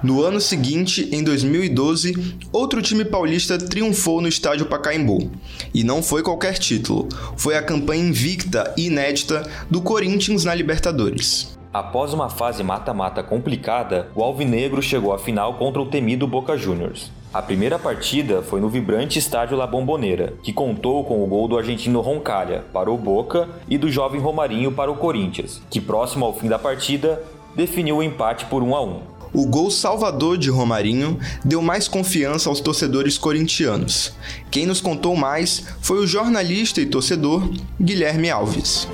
No 0.04 0.22
ano 0.22 0.38
seguinte, 0.38 1.08
em 1.12 1.24
2012, 1.24 2.36
outro 2.52 2.82
time 2.82 3.06
paulista 3.06 3.56
triunfou 3.56 4.20
no 4.20 4.28
estádio 4.28 4.66
Pacaembu. 4.66 5.30
E 5.72 5.82
não 5.82 6.02
foi 6.02 6.22
qualquer 6.22 6.58
título, 6.58 7.08
foi 7.38 7.56
a 7.56 7.62
campanha 7.62 8.06
invicta 8.06 8.74
e 8.76 8.88
inédita 8.88 9.50
do 9.70 9.80
Corinthians 9.80 10.44
na 10.44 10.54
Libertadores. 10.54 11.58
Após 11.72 12.12
uma 12.12 12.28
fase 12.28 12.62
mata-mata 12.62 13.22
complicada, 13.22 14.10
o 14.14 14.22
Alvinegro 14.22 14.82
chegou 14.82 15.10
à 15.10 15.18
final 15.18 15.54
contra 15.54 15.80
o 15.80 15.86
temido 15.86 16.26
Boca 16.26 16.54
Juniors. 16.54 17.10
A 17.32 17.40
primeira 17.40 17.78
partida 17.78 18.42
foi 18.42 18.60
no 18.60 18.68
vibrante 18.68 19.18
estádio 19.18 19.56
La 19.56 19.66
Bombonera, 19.66 20.34
que 20.42 20.52
contou 20.52 21.02
com 21.04 21.24
o 21.24 21.26
gol 21.26 21.48
do 21.48 21.56
argentino 21.56 22.02
Roncalha 22.02 22.62
para 22.74 22.92
o 22.92 22.98
Boca 22.98 23.48
e 23.66 23.78
do 23.78 23.90
jovem 23.90 24.20
Romarinho 24.20 24.70
para 24.70 24.92
o 24.92 24.96
Corinthians, 24.96 25.62
que 25.70 25.80
próximo 25.80 26.26
ao 26.26 26.34
fim 26.34 26.46
da 26.46 26.58
partida 26.58 27.22
definiu 27.56 27.96
o 27.96 28.02
empate 28.02 28.44
por 28.46 28.62
1 28.62 28.76
a 28.76 28.82
1. 28.82 29.13
O 29.34 29.44
gol 29.46 29.68
salvador 29.68 30.38
de 30.38 30.48
Romarinho 30.48 31.18
deu 31.44 31.60
mais 31.60 31.88
confiança 31.88 32.48
aos 32.48 32.60
torcedores 32.60 33.18
corintianos. 33.18 34.12
Quem 34.48 34.64
nos 34.64 34.80
contou 34.80 35.16
mais 35.16 35.64
foi 35.80 35.98
o 35.98 36.06
jornalista 36.06 36.80
e 36.80 36.86
torcedor 36.86 37.52
Guilherme 37.80 38.30
Alves. 38.30 38.86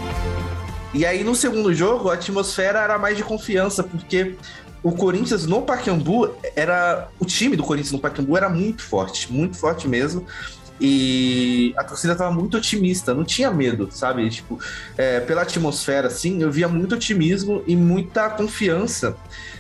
E 0.95 1.05
aí 1.05 1.23
no 1.23 1.35
segundo 1.35 1.75
jogo 1.75 2.09
a 2.09 2.15
atmosfera 2.15 2.81
era 2.81 2.99
mais 2.99 3.19
de 3.19 3.23
confiança, 3.23 3.83
porque 3.83 4.35
o 4.83 4.93
Corinthians 4.93 5.45
no 5.45 5.61
Pacaembu 5.61 6.31
era 6.57 7.09
o 7.19 7.27
time 7.27 7.55
do 7.55 7.63
Corinthians 7.63 7.93
no 7.93 7.99
Pacaembu 7.99 8.35
era 8.35 8.49
muito 8.49 8.83
forte, 8.83 9.31
muito 9.31 9.59
forte 9.59 9.87
mesmo. 9.87 10.25
E 10.81 11.75
a 11.77 11.85
torcida 11.85 12.17
tava 12.17 12.33
muito 12.33 12.57
otimista, 12.57 13.13
não 13.13 13.25
tinha 13.25 13.51
medo, 13.51 13.89
sabe? 13.91 14.29
Tipo, 14.31 14.59
é, 14.97 15.21
pela 15.21 15.43
atmosfera, 15.43 16.07
assim, 16.07 16.43
eu 16.43 16.51
via 16.51 16.69
muito 16.69 16.95
otimismo 16.95 17.63
e 17.67 17.77
muita 17.77 18.31
confiança 18.31 19.17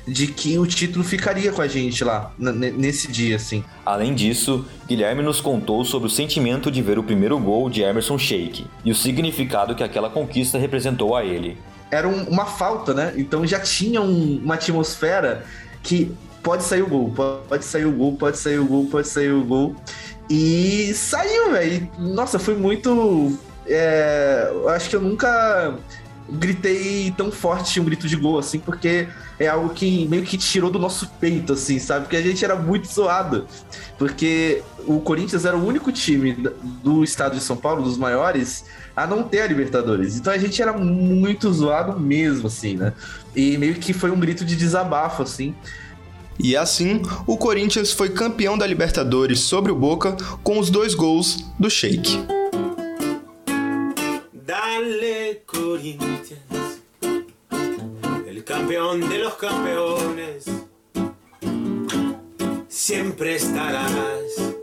de 0.06 0.26
que 0.26 0.58
o 0.58 0.66
título 0.66 1.04
ficaria 1.04 1.52
com 1.52 1.60
a 1.60 1.68
gente 1.68 2.02
lá, 2.02 2.32
nesse 2.38 3.12
dia, 3.12 3.36
assim. 3.36 3.62
Além 3.84 4.14
disso, 4.14 4.64
Guilherme 4.88 5.22
nos 5.22 5.40
contou 5.40 5.84
sobre 5.84 6.08
o 6.08 6.10
sentimento 6.10 6.70
de 6.70 6.80
ver 6.80 6.98
o 6.98 7.02
primeiro 7.02 7.38
gol 7.38 7.68
de 7.68 7.82
Emerson 7.82 8.18
Sheik 8.18 8.66
e 8.84 8.90
o 8.90 8.94
significado 8.94 9.74
que 9.74 9.84
aquela 9.84 10.08
conquista 10.08 10.58
representou 10.58 11.14
a 11.14 11.24
ele. 11.24 11.58
Era 11.90 12.08
um, 12.08 12.24
uma 12.24 12.46
falta, 12.46 12.94
né? 12.94 13.12
Então 13.16 13.46
já 13.46 13.60
tinha 13.60 14.00
um, 14.00 14.40
uma 14.42 14.54
atmosfera 14.54 15.44
que 15.82 16.12
pode 16.42 16.62
sair 16.62 16.82
o 16.82 16.86
gol, 16.86 17.12
pode 17.48 17.64
sair 17.64 17.84
o 17.84 17.92
gol, 17.92 18.16
pode 18.16 18.38
sair 18.38 18.58
o 18.58 18.64
gol, 18.64 18.86
pode 18.86 19.08
sair 19.08 19.32
o 19.32 19.44
gol. 19.44 19.76
E 20.30 20.94
saiu, 20.94 21.50
velho. 21.50 21.90
Nossa, 21.98 22.38
foi 22.38 22.54
muito. 22.54 23.36
É, 23.66 24.48
acho 24.68 24.88
que 24.88 24.94
eu 24.94 25.00
nunca 25.00 25.76
gritei 26.28 27.12
tão 27.16 27.32
forte 27.32 27.80
um 27.80 27.84
grito 27.84 28.06
de 28.06 28.14
gol, 28.14 28.38
assim, 28.38 28.60
porque 28.60 29.08
é 29.38 29.48
algo 29.48 29.70
que 29.70 30.06
meio 30.06 30.22
que 30.22 30.38
tirou 30.38 30.70
do 30.70 30.78
nosso 30.78 31.08
peito, 31.20 31.54
assim, 31.54 31.80
sabe? 31.80 32.02
Porque 32.04 32.16
a 32.16 32.22
gente 32.22 32.44
era 32.44 32.54
muito 32.54 32.86
zoado. 32.86 33.48
Porque 33.98 34.62
o 34.86 35.00
Corinthians 35.00 35.44
era 35.44 35.56
o 35.56 35.66
único 35.66 35.90
time 35.90 36.32
do 36.82 37.02
estado 37.02 37.34
de 37.34 37.42
São 37.42 37.56
Paulo, 37.56 37.82
dos 37.82 37.98
maiores, 37.98 38.64
a 38.94 39.08
não 39.08 39.24
ter 39.24 39.40
a 39.40 39.46
Libertadores. 39.48 40.16
Então 40.16 40.32
a 40.32 40.38
gente 40.38 40.62
era 40.62 40.72
muito 40.72 41.52
zoado 41.52 41.98
mesmo, 41.98 42.46
assim, 42.46 42.76
né? 42.76 42.92
E 43.34 43.58
meio 43.58 43.74
que 43.74 43.92
foi 43.92 44.12
um 44.12 44.20
grito 44.20 44.44
de 44.44 44.54
desabafo, 44.54 45.24
assim. 45.24 45.56
E 46.42 46.56
assim, 46.56 47.02
o 47.26 47.36
Corinthians 47.36 47.92
foi 47.92 48.08
campeão 48.10 48.56
da 48.56 48.66
Libertadores 48.66 49.40
sobre 49.40 49.70
o 49.70 49.74
Boca 49.74 50.16
com 50.42 50.58
os 50.58 50.70
dois 50.70 50.94
gols 50.94 51.44
do 51.58 51.68
Sheik. 51.68 52.18
Dale 54.32 55.42
Corinthians, 55.46 56.80
el 58.26 58.42
campeón 58.44 59.00
de 59.08 59.18
los 59.18 59.34
campeones, 59.34 60.44
siempre 62.68 63.36
estarás 63.36 64.59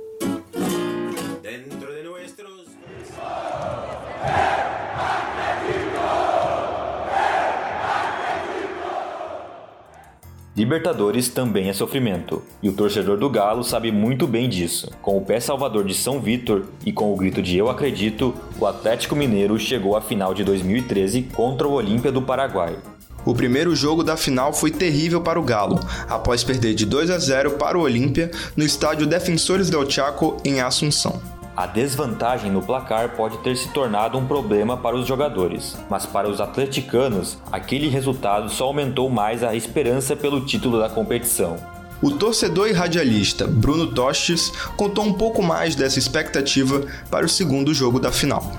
Libertadores 10.58 11.30
também 11.30 11.70
é 11.70 11.74
sofrimento, 11.74 12.42
e 12.64 12.68
o 12.68 12.74
torcedor 12.74 13.16
do 13.16 13.30
Galo 13.30 13.64
sabe 13.64 13.92
muito 13.92 14.26
bem 14.26 14.50
disso. 14.50 14.90
Com 15.04 15.16
o 15.16 15.22
pé 15.22 15.40
salvador 15.40 15.84
de 15.84 15.94
São 15.94 16.20
Vítor 16.20 16.66
e 16.84 16.92
com 16.92 17.14
o 17.14 17.16
grito 17.16 17.44
de 17.44 17.56
Eu 17.56 17.70
acredito, 17.70 18.34
o 18.60 18.66
Atlético 18.66 19.16
Mineiro 19.16 19.60
chegou 19.60 19.96
à 19.96 20.02
final 20.02 20.34
de 20.34 20.44
2013 20.44 21.30
contra 21.32 21.68
o 21.68 21.74
Olímpia 21.74 22.12
do 22.12 22.24
Paraguai. 22.24 22.76
O 23.24 23.36
primeiro 23.36 23.76
jogo 23.76 24.04
da 24.04 24.18
final 24.18 24.52
foi 24.52 24.72
terrível 24.72 25.22
para 25.22 25.40
o 25.40 25.44
Galo, 25.44 25.80
após 26.10 26.44
perder 26.44 26.74
de 26.74 26.88
2 26.88 27.12
a 27.12 27.20
0 27.20 27.52
para 27.52 27.78
o 27.78 27.82
Olímpia 27.82 28.32
no 28.56 28.64
estádio 28.64 29.06
Defensores 29.06 29.70
del 29.70 29.88
Chaco 29.88 30.38
em 30.44 30.60
Assunção. 30.60 31.37
A 31.58 31.66
desvantagem 31.66 32.52
no 32.52 32.62
placar 32.62 33.16
pode 33.16 33.40
ter 33.40 33.58
se 33.58 33.70
tornado 33.70 34.16
um 34.16 34.28
problema 34.28 34.78
para 34.78 34.96
os 34.96 35.08
jogadores, 35.08 35.76
mas 35.90 36.06
para 36.06 36.30
os 36.30 36.40
atleticanos, 36.40 37.40
aquele 37.52 37.88
resultado 37.88 38.48
só 38.48 38.66
aumentou 38.66 39.10
mais 39.10 39.44
a 39.44 39.56
esperança 39.56 40.16
pelo 40.16 40.46
título 40.46 40.78
da 40.78 40.88
competição. 40.88 41.58
O 42.00 42.12
torcedor 42.12 42.68
e 42.68 42.74
radialista 42.74 43.48
Bruno 43.48 43.88
Tostes 43.88 44.52
contou 44.78 45.04
um 45.04 45.14
pouco 45.14 45.42
mais 45.42 45.74
dessa 45.74 45.98
expectativa 45.98 46.86
para 47.10 47.26
o 47.26 47.30
segundo 47.30 47.74
jogo 47.74 48.00
da 48.00 48.12
final 48.12 48.52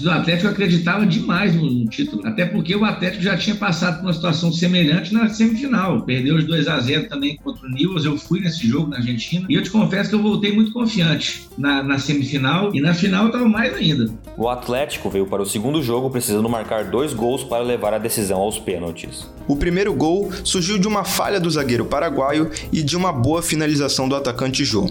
torcida 0.00 0.10
do 0.10 0.10
Atlético 0.10 0.48
acreditava 0.48 1.06
demais 1.06 1.54
no, 1.54 1.70
no, 1.70 1.86
título, 1.86 2.26
até 2.26 2.46
porque 2.46 2.74
o 2.74 2.84
Atlético 2.84 3.22
já 3.22 3.36
tinha 3.36 3.54
passado 3.54 3.96
por 3.96 4.06
uma 4.06 4.12
situação 4.12 4.52
semelhante 4.52 5.12
na 5.12 5.28
semifinal. 5.28 6.02
Perdeu 6.02 6.36
os 6.36 6.44
2 6.44 6.66
a 6.68 6.80
0 6.80 7.08
também 7.08 7.36
contra 7.36 7.66
o 7.66 7.70
Newell's. 7.70 8.04
Eu 8.04 8.16
fui 8.16 8.40
nesse 8.40 8.66
jogo 8.66 8.88
na 8.88 8.96
Argentina 8.96 9.46
e 9.48 9.54
eu 9.54 9.62
te 9.62 9.70
confesso 9.70 10.10
que 10.10 10.16
eu 10.16 10.22
voltei 10.22 10.52
muito 10.52 10.72
confiante 10.72 11.48
na, 11.56 11.82
na 11.82 11.98
semifinal 11.98 12.74
e 12.74 12.80
na 12.80 12.94
final 12.94 13.24
eu 13.24 13.28
estava 13.28 13.48
mais 13.48 13.74
ainda. 13.74 14.10
O 14.36 14.48
Atlético 14.48 15.10
veio 15.10 15.26
para 15.26 15.42
o 15.42 15.46
segundo 15.46 15.82
jogo 15.82 16.10
precisando 16.10 16.48
marcar 16.48 16.84
dois 16.84 17.12
gols 17.12 17.44
para 17.44 17.62
levar 17.62 17.94
a 17.94 17.98
decisão 17.98 18.38
aos 18.38 18.58
pênaltis. 18.58 19.28
O 19.46 19.56
primeiro 19.56 19.92
gol 19.92 20.30
surgiu 20.44 20.78
de 20.78 20.86
uma 20.86 21.04
falha 21.04 21.40
do 21.40 21.50
zagueiro 21.50 21.84
paraguaio 21.84 22.50
e 22.72 22.82
de 22.82 22.96
uma 22.96 23.12
boa 23.12 23.42
finalização 23.42 24.08
do 24.08 24.14
atacante 24.14 24.64
Jô. 24.64 24.88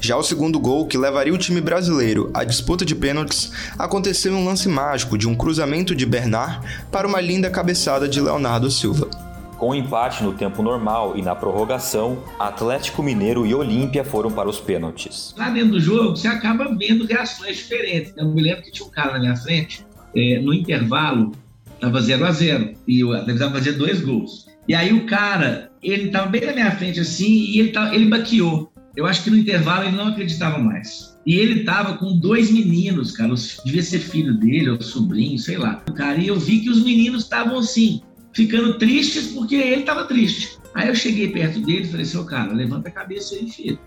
Já 0.00 0.16
o 0.16 0.22
segundo 0.22 0.58
gol, 0.58 0.86
que 0.86 0.98
levaria 0.98 1.32
o 1.32 1.38
time 1.38 1.60
brasileiro 1.60 2.28
à 2.34 2.42
disputa 2.42 2.84
de 2.84 2.94
pênaltis, 2.94 3.52
aconteceu 3.78 4.32
em 4.32 4.36
um 4.36 4.49
lance 4.50 4.68
mágico 4.68 5.16
de 5.16 5.28
um 5.28 5.34
cruzamento 5.34 5.94
de 5.94 6.04
Bernard 6.04 6.66
para 6.90 7.06
uma 7.06 7.20
linda 7.20 7.48
cabeçada 7.48 8.08
de 8.08 8.20
Leonardo 8.20 8.68
Silva. 8.68 9.08
Com 9.56 9.68
o 9.68 9.74
empate 9.74 10.24
no 10.24 10.32
tempo 10.32 10.60
normal 10.60 11.16
e 11.16 11.22
na 11.22 11.36
prorrogação, 11.36 12.24
Atlético 12.36 13.00
Mineiro 13.00 13.46
e 13.46 13.54
Olímpia 13.54 14.02
foram 14.02 14.30
para 14.30 14.48
os 14.48 14.58
pênaltis. 14.58 15.34
Lá 15.36 15.50
dentro 15.50 15.72
do 15.72 15.80
jogo, 15.80 16.16
você 16.16 16.26
acaba 16.26 16.74
vendo 16.76 17.04
reações 17.04 17.58
diferentes. 17.58 18.12
Eu 18.16 18.28
me 18.28 18.42
lembro 18.42 18.62
que 18.62 18.72
tinha 18.72 18.88
um 18.88 18.90
cara 18.90 19.12
na 19.12 19.18
minha 19.20 19.36
frente, 19.36 19.86
é, 20.16 20.40
no 20.40 20.52
intervalo, 20.52 21.30
estava 21.74 22.00
0 22.00 22.26
a 22.26 22.32
0 22.32 22.74
e 22.88 23.02
Atlético 23.02 23.24
precisava 23.24 23.52
fazer 23.52 23.72
dois 23.72 24.00
gols. 24.00 24.46
E 24.66 24.74
aí 24.74 24.92
o 24.92 25.06
cara, 25.06 25.70
ele 25.80 26.06
estava 26.06 26.26
bem 26.26 26.44
na 26.44 26.52
minha 26.52 26.70
frente 26.72 26.98
assim 26.98 27.30
e 27.30 27.60
ele, 27.60 27.70
tava, 27.70 27.94
ele 27.94 28.06
baqueou. 28.06 28.72
Eu 28.96 29.06
acho 29.06 29.22
que 29.22 29.30
no 29.30 29.36
intervalo 29.36 29.84
ele 29.84 29.96
não 29.96 30.08
acreditava 30.08 30.58
mais. 30.58 31.09
E 31.26 31.36
ele 31.36 31.64
tava 31.64 31.98
com 31.98 32.16
dois 32.16 32.50
meninos, 32.50 33.12
cara. 33.12 33.34
Devia 33.64 33.82
ser 33.82 33.98
filho 33.98 34.34
dele 34.34 34.70
ou 34.70 34.82
sobrinho, 34.82 35.38
sei 35.38 35.58
lá. 35.58 35.76
Cara, 35.94 36.18
e 36.18 36.28
eu 36.28 36.38
vi 36.38 36.60
que 36.60 36.70
os 36.70 36.82
meninos 36.82 37.24
estavam 37.24 37.58
assim, 37.58 38.00
ficando 38.32 38.78
tristes 38.78 39.28
porque 39.28 39.54
ele 39.54 39.82
tava 39.82 40.04
triste. 40.04 40.58
Aí 40.74 40.88
eu 40.88 40.94
cheguei 40.94 41.28
perto 41.28 41.60
dele 41.60 41.82
e 41.82 41.88
falei 41.88 42.02
assim: 42.02 42.18
Ô, 42.18 42.24
cara, 42.24 42.52
levanta 42.52 42.88
a 42.88 42.92
cabeça 42.92 43.34
aí, 43.34 43.50
filho. 43.50 43.78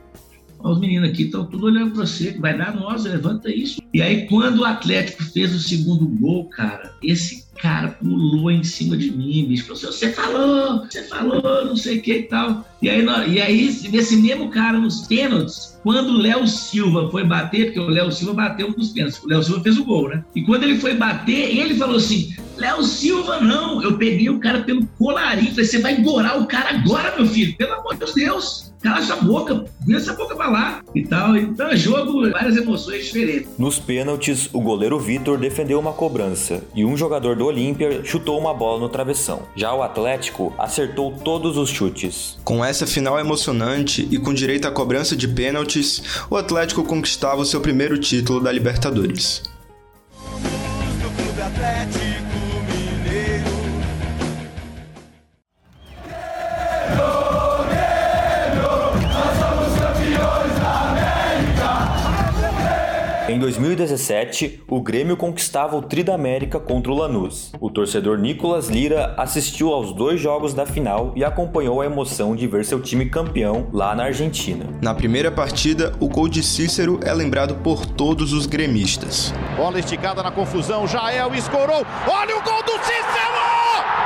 Os 0.63 0.79
meninos 0.79 1.09
aqui 1.09 1.23
estão 1.23 1.45
tudo 1.45 1.65
olhando 1.65 1.91
para 1.91 2.05
você, 2.05 2.31
que 2.31 2.39
vai 2.39 2.57
dar 2.57 2.73
nós, 2.73 3.03
levanta 3.03 3.53
isso. 3.53 3.81
E 3.93 4.01
aí, 4.01 4.25
quando 4.27 4.59
o 4.59 4.65
Atlético 4.65 5.21
fez 5.21 5.53
o 5.53 5.59
segundo 5.59 6.07
gol, 6.07 6.45
cara, 6.45 6.95
esse 7.03 7.42
cara 7.61 7.89
pulou 7.89 8.51
em 8.51 8.63
cima 8.63 8.97
de 8.97 9.11
mim, 9.11 9.45
bicho. 9.45 9.63
Falou 9.63 9.77
assim, 9.77 9.87
você 9.87 10.11
falou, 10.11 10.85
você 10.85 11.03
falou, 11.03 11.65
não 11.65 11.75
sei 11.75 11.97
o 11.97 12.01
que 12.01 12.13
e 12.13 12.23
tal. 12.23 12.65
E 12.81 12.89
aí, 12.89 13.05
e 13.29 13.41
aí, 13.41 13.67
esse 13.93 14.17
mesmo 14.17 14.49
cara 14.49 14.77
nos 14.77 15.07
pênaltis, 15.07 15.79
quando 15.83 16.09
o 16.09 16.17
Léo 16.17 16.45
Silva 16.47 17.09
foi 17.09 17.23
bater, 17.23 17.65
porque 17.65 17.79
o 17.79 17.89
Léo 17.89 18.11
Silva 18.11 18.33
bateu 18.33 18.73
dos 18.73 18.89
pênaltis, 18.89 19.21
o 19.23 19.27
Léo 19.27 19.43
Silva 19.43 19.63
fez 19.63 19.77
o 19.77 19.85
gol, 19.85 20.09
né? 20.09 20.23
E 20.35 20.41
quando 20.43 20.63
ele 20.63 20.77
foi 20.77 20.95
bater, 20.95 21.57
ele 21.57 21.75
falou 21.75 21.97
assim: 21.97 22.35
Léo 22.57 22.83
Silva, 22.83 23.39
não. 23.39 23.81
Eu 23.81 23.97
peguei 23.97 24.29
o 24.29 24.39
cara 24.39 24.61
pelo 24.61 24.85
colarinho, 24.97 25.51
falei: 25.51 25.65
você 25.65 25.79
vai 25.79 25.97
engorar 25.97 26.41
o 26.41 26.47
cara 26.47 26.71
agora, 26.71 27.15
meu 27.15 27.25
filho, 27.25 27.55
pelo 27.55 27.73
amor 27.73 27.95
de 27.95 28.13
Deus 28.13 28.72
cala 28.83 28.99
essa 28.99 29.15
boca, 29.15 29.65
vira 29.85 29.97
essa 29.97 30.13
boca 30.13 30.35
pra 30.35 30.49
lá 30.49 30.81
e 30.93 31.03
tal. 31.03 31.35
Então 31.37 31.69
é 31.69 31.77
jogo, 31.77 32.29
várias 32.29 32.57
emoções 32.57 33.05
diferentes. 33.05 33.49
Nos 33.57 33.79
pênaltis, 33.79 34.49
o 34.51 34.59
goleiro 34.59 34.99
Vitor 34.99 35.37
defendeu 35.37 35.79
uma 35.79 35.93
cobrança 35.93 36.61
e 36.75 36.83
um 36.83 36.97
jogador 36.97 37.35
do 37.35 37.45
Olímpia 37.45 38.03
chutou 38.03 38.37
uma 38.37 38.53
bola 38.53 38.81
no 38.81 38.89
travessão. 38.89 39.43
Já 39.55 39.73
o 39.73 39.81
Atlético 39.81 40.53
acertou 40.57 41.11
todos 41.23 41.57
os 41.57 41.69
chutes. 41.69 42.37
Com 42.43 42.63
essa 42.63 42.85
final 42.85 43.17
emocionante 43.17 44.07
e 44.11 44.17
com 44.17 44.33
direito 44.33 44.67
à 44.67 44.71
cobrança 44.71 45.15
de 45.15 45.27
pênaltis, 45.27 46.03
o 46.29 46.35
Atlético 46.35 46.83
conquistava 46.83 47.41
o 47.41 47.45
seu 47.45 47.61
primeiro 47.61 47.97
título 47.97 48.41
da 48.41 48.51
Libertadores. 48.51 49.41
Em 52.01 52.02
2017, 63.43 64.63
o 64.69 64.81
Grêmio 64.81 65.17
conquistava 65.17 65.75
o 65.75 65.81
Tri 65.81 66.01
da 66.01 66.15
América 66.15 66.61
contra 66.61 66.89
o 66.89 66.95
Lanús. 66.95 67.51
O 67.59 67.69
torcedor 67.69 68.17
Nicolas 68.17 68.69
Lira 68.69 69.13
assistiu 69.17 69.73
aos 69.73 69.91
dois 69.93 70.21
jogos 70.21 70.53
da 70.53 70.65
final 70.65 71.11
e 71.13 71.25
acompanhou 71.25 71.81
a 71.81 71.85
emoção 71.85 72.37
de 72.37 72.47
ver 72.47 72.63
seu 72.63 72.81
time 72.81 73.09
campeão 73.09 73.67
lá 73.73 73.93
na 73.93 74.05
Argentina. 74.05 74.65
Na 74.81 74.95
primeira 74.95 75.29
partida, 75.29 75.93
o 75.99 76.07
gol 76.07 76.29
de 76.29 76.41
Cícero 76.41 77.01
é 77.03 77.13
lembrado 77.13 77.55
por 77.55 77.85
todos 77.85 78.31
os 78.31 78.45
gremistas. 78.45 79.33
Bola 79.57 79.79
esticada 79.79 80.23
na 80.23 80.31
confusão, 80.31 80.87
Jael 80.87 81.35
escorou. 81.35 81.85
Olha 82.07 82.37
o 82.37 82.41
gol 82.43 82.63
do 82.63 82.71
Cícero! 82.83 84.02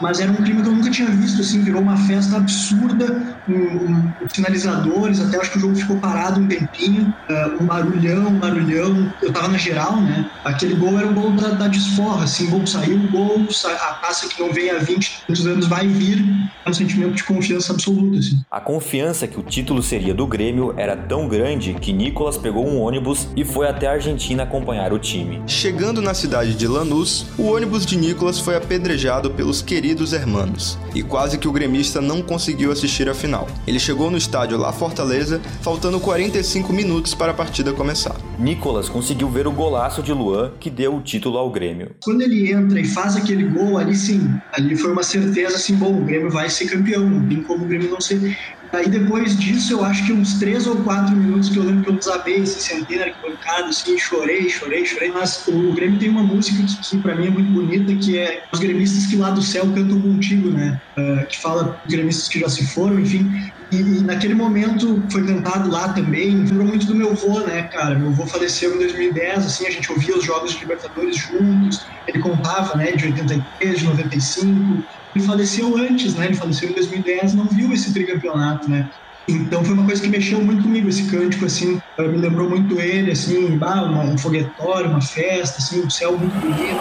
Mas 0.00 0.20
era 0.20 0.30
um 0.30 0.36
clima 0.36 0.62
que 0.62 0.68
eu 0.68 0.72
nunca 0.72 0.90
tinha 0.90 1.08
visto, 1.10 1.40
assim, 1.40 1.62
virou 1.62 1.82
uma 1.82 1.96
festa 1.96 2.36
absurda, 2.36 3.36
com, 3.46 3.52
um, 3.52 4.12
sinalizadores, 4.32 5.20
até 5.20 5.38
acho 5.38 5.52
que 5.52 5.58
o 5.58 5.60
jogo 5.60 5.76
ficou 5.76 5.96
parado 5.98 6.40
um 6.40 6.46
tempinho, 6.46 7.14
uh, 7.28 7.62
um 7.62 7.66
barulhão, 7.66 8.28
um 8.28 8.38
barulhão, 8.38 9.12
eu 9.22 9.32
tava 9.32 9.48
na 9.48 9.58
geral, 9.58 10.00
né, 10.00 10.28
aquele 10.44 10.74
gol 10.74 10.98
era 10.98 11.08
o 11.08 11.14
gol 11.14 11.32
da, 11.32 11.48
da 11.48 11.68
desforra, 11.68 12.24
assim, 12.24 12.48
gol 12.48 12.66
saiu, 12.66 12.96
o 12.96 13.10
gol, 13.10 13.46
a 13.64 13.94
taça 13.94 14.28
que 14.28 14.40
não 14.40 14.52
vem 14.52 14.70
há 14.70 14.78
20 14.78 15.24
anos 15.46 15.66
vai 15.66 15.86
vir, 15.86 16.24
é 16.64 16.70
um 16.70 16.74
sentimento 16.74 17.14
de 17.14 17.24
confiança 17.24 17.72
absoluta, 17.72 18.18
assim. 18.18 18.40
A 18.50 18.60
confiança 18.60 19.26
que 19.26 19.38
o 19.38 19.42
título 19.42 19.82
seria 19.82 20.14
do 20.14 20.26
Grêmio 20.26 20.74
era 20.76 20.96
tão 20.96 21.28
grande 21.28 21.74
que 21.74 21.92
Nicolas 21.92 22.38
pegou 22.38 22.66
um 22.66 22.80
ônibus 22.80 23.28
e 23.36 23.44
foi 23.44 23.68
até 23.68 23.86
a 23.86 23.92
Argentina 23.92 24.42
acompanhar 24.42 24.92
o 24.92 24.98
time. 24.98 25.42
Chegando 25.46 26.00
na 26.00 26.14
cidade 26.14 26.54
de 26.54 26.66
Lanús, 26.66 27.26
o 27.38 27.44
ônibus 27.44 27.84
de 27.84 27.96
Nicolas 27.96 28.38
foi 28.38 28.56
apedrejado 28.56 29.30
pelos 29.30 29.60
queridos 29.60 29.84
dos 29.94 30.12
hermanos, 30.12 30.78
e 30.94 31.02
quase 31.02 31.38
que 31.38 31.48
o 31.48 31.52
gremista 31.52 32.00
não 32.00 32.22
conseguiu 32.22 32.70
assistir 32.70 33.08
a 33.08 33.14
final. 33.14 33.46
Ele 33.66 33.78
chegou 33.78 34.10
no 34.10 34.16
estádio 34.16 34.58
La 34.58 34.72
Fortaleza, 34.72 35.40
faltando 35.62 36.00
45 36.00 36.72
minutos 36.72 37.14
para 37.14 37.32
a 37.32 37.34
partida 37.34 37.72
começar. 37.72 38.16
Nicolas 38.38 38.88
conseguiu 38.88 39.28
ver 39.28 39.46
o 39.46 39.52
golaço 39.52 40.02
de 40.02 40.12
Luan, 40.12 40.52
que 40.58 40.70
deu 40.70 40.96
o 40.96 41.00
título 41.00 41.38
ao 41.38 41.50
Grêmio. 41.50 41.92
Quando 42.02 42.22
ele 42.22 42.52
entra 42.52 42.80
e 42.80 42.84
faz 42.84 43.16
aquele 43.16 43.44
gol, 43.44 43.78
ali 43.78 43.94
sim, 43.94 44.30
ali 44.52 44.76
foi 44.76 44.92
uma 44.92 45.02
certeza 45.02 45.56
assim, 45.56 45.74
bom, 45.74 45.98
o 45.98 46.04
Grêmio 46.04 46.30
vai 46.30 46.50
ser 46.50 46.66
campeão, 46.66 47.08
não 47.08 47.28
tem 47.28 47.42
como 47.42 47.64
o 47.64 47.68
Grêmio 47.68 47.90
não 47.90 48.00
ser 48.00 48.36
Aí 48.74 48.88
depois 48.88 49.36
disso, 49.38 49.72
eu 49.72 49.84
acho 49.84 50.04
que 50.04 50.12
uns 50.12 50.38
três 50.38 50.66
ou 50.66 50.82
quatro 50.82 51.16
minutos 51.16 51.48
que 51.48 51.58
eu 51.58 51.62
lembro 51.62 51.82
que 51.82 51.90
eu 51.90 51.98
desabei, 51.98 52.42
assim, 52.42 52.60
sentei 52.60 52.98
na 52.98 53.04
arquibancada, 53.04 53.68
assim, 53.68 53.96
chorei, 53.98 54.48
chorei, 54.48 54.84
chorei. 54.84 55.10
Mas 55.10 55.46
o 55.46 55.72
Grêmio 55.72 55.98
tem 55.98 56.08
uma 56.08 56.22
música 56.22 56.62
que, 56.62 56.80
que 56.80 57.02
para 57.02 57.14
mim 57.14 57.26
é 57.26 57.30
muito 57.30 57.52
bonita, 57.52 57.94
que 57.94 58.18
é 58.18 58.42
Os 58.52 58.60
Gremistas 58.60 59.06
que 59.06 59.16
lá 59.16 59.30
do 59.30 59.42
céu 59.42 59.72
cantam 59.72 60.00
contigo, 60.00 60.50
né? 60.50 60.78
Uh, 60.98 61.26
que 61.28 61.40
fala 61.40 61.80
gremistas 61.88 62.28
que 62.28 62.40
já 62.40 62.48
se 62.48 62.66
foram, 62.72 62.98
enfim. 63.00 63.28
E, 63.70 64.00
e, 64.00 64.04
naquele 64.04 64.34
momento 64.34 65.06
foi 65.10 65.26
cantado 65.26 65.70
lá 65.70 65.92
também. 65.92 66.44
Lembrou 66.44 66.66
muito 66.66 66.86
do 66.86 66.94
meu 66.94 67.12
avô, 67.12 67.40
né, 67.40 67.62
cara? 67.64 67.98
Meu 67.98 68.10
avô 68.10 68.26
faleceu 68.26 68.74
em 68.74 68.78
2010, 68.78 69.46
assim, 69.46 69.66
a 69.66 69.70
gente 69.70 69.90
ouvia 69.90 70.16
os 70.16 70.24
jogos 70.24 70.52
de 70.52 70.60
Libertadores 70.60 71.16
juntos. 71.16 71.78
Ele 72.06 72.20
contava, 72.20 72.76
né, 72.76 72.92
de 72.92 73.06
83, 73.06 73.78
de 73.78 73.84
95 73.84 74.84
ele 75.14 75.24
faleceu 75.24 75.76
antes, 75.76 76.14
né? 76.14 76.26
Ele 76.26 76.34
faleceu 76.34 76.70
em 76.70 76.72
2010, 76.72 77.34
não 77.34 77.44
viu 77.44 77.72
esse 77.72 77.92
tricampeonato, 77.92 78.68
né? 78.68 78.90
Então 79.28 79.64
foi 79.64 79.74
uma 79.74 79.86
coisa 79.86 80.02
que 80.02 80.08
mexeu 80.08 80.42
muito 80.42 80.62
comigo, 80.62 80.88
esse 80.88 81.04
cântico, 81.04 81.46
assim, 81.46 81.80
me 81.98 82.18
lembrou 82.18 82.50
muito 82.50 82.78
ele, 82.78 83.12
assim, 83.12 83.56
bah, 83.56 83.82
uma, 83.82 84.02
um 84.02 84.18
foguetório, 84.18 84.90
uma 84.90 85.00
festa, 85.00 85.58
assim, 85.58 85.82
um 85.82 85.88
céu 85.88 86.18
muito 86.18 86.34
bonito. 86.34 86.80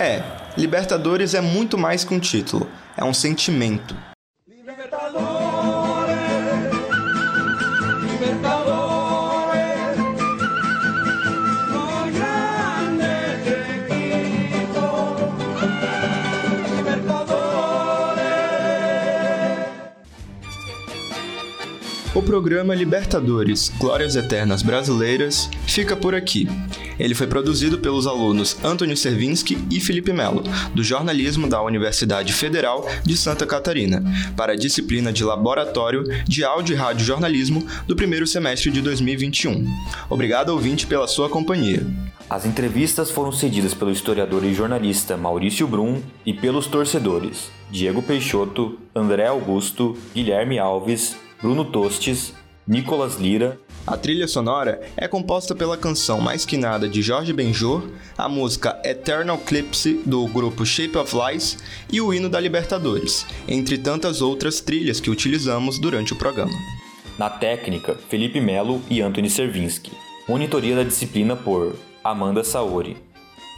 É, 0.00 0.22
Libertadores 0.56 1.34
é 1.34 1.40
muito 1.40 1.78
mais 1.78 2.02
que 2.02 2.12
um 2.12 2.18
título, 2.18 2.68
é 2.96 3.04
um 3.04 3.14
sentimento. 3.14 3.94
Programa 22.26 22.74
Libertadores 22.74 23.72
Glórias 23.78 24.16
Eternas 24.16 24.60
Brasileiras 24.60 25.48
fica 25.64 25.96
por 25.96 26.12
aqui. 26.12 26.48
Ele 26.98 27.14
foi 27.14 27.28
produzido 27.28 27.78
pelos 27.78 28.04
alunos 28.04 28.56
Antônio 28.64 28.96
Servinski 28.96 29.56
e 29.70 29.78
Felipe 29.78 30.12
Melo, 30.12 30.42
do 30.74 30.82
jornalismo 30.82 31.48
da 31.48 31.62
Universidade 31.62 32.32
Federal 32.32 32.84
de 33.04 33.16
Santa 33.16 33.46
Catarina, 33.46 34.02
para 34.36 34.54
a 34.54 34.56
disciplina 34.56 35.12
de 35.12 35.22
Laboratório 35.22 36.02
de 36.24 36.44
Áudio 36.44 36.74
e 36.74 36.76
Rádio 36.76 37.06
Jornalismo 37.06 37.64
do 37.86 37.94
primeiro 37.94 38.26
semestre 38.26 38.72
de 38.72 38.82
2021. 38.82 39.64
Obrigado, 40.10 40.48
ouvinte, 40.48 40.84
pela 40.84 41.06
sua 41.06 41.28
companhia. 41.28 41.86
As 42.28 42.44
entrevistas 42.44 43.08
foram 43.08 43.30
cedidas 43.30 43.72
pelo 43.72 43.92
historiador 43.92 44.44
e 44.44 44.52
jornalista 44.52 45.16
Maurício 45.16 45.64
Brum 45.68 46.02
e 46.26 46.34
pelos 46.34 46.66
torcedores 46.66 47.52
Diego 47.70 48.02
Peixoto, 48.02 48.78
André 48.92 49.26
Augusto, 49.26 49.96
Guilherme 50.12 50.58
Alves, 50.58 51.16
Bruno 51.40 51.64
Tostes, 51.64 52.32
Nicolas 52.66 53.16
Lira. 53.16 53.60
A 53.86 53.96
trilha 53.96 54.26
sonora 54.26 54.80
é 54.96 55.06
composta 55.06 55.54
pela 55.54 55.76
canção 55.76 56.20
Mais 56.20 56.44
Que 56.44 56.56
Nada 56.56 56.88
de 56.88 57.02
Jorge 57.02 57.32
Benjor, 57.32 57.88
a 58.18 58.28
música 58.28 58.80
Eternal 58.84 59.36
Eclipse 59.36 60.00
do 60.04 60.26
grupo 60.26 60.66
Shape 60.66 60.96
of 60.98 61.14
Lies 61.14 61.58
e 61.92 62.00
o 62.00 62.12
hino 62.12 62.28
da 62.28 62.40
Libertadores, 62.40 63.24
entre 63.46 63.78
tantas 63.78 64.20
outras 64.20 64.60
trilhas 64.60 64.98
que 64.98 65.10
utilizamos 65.10 65.78
durante 65.78 66.12
o 66.12 66.16
programa. 66.16 66.52
Na 67.16 67.30
técnica, 67.30 67.96
Felipe 68.08 68.40
Melo 68.40 68.82
e 68.90 69.00
Anthony 69.00 69.30
Servinski. 69.30 69.92
Monitoria 70.28 70.74
da 70.74 70.82
disciplina 70.82 71.36
por 71.36 71.76
Amanda 72.02 72.42
Saori. 72.42 72.96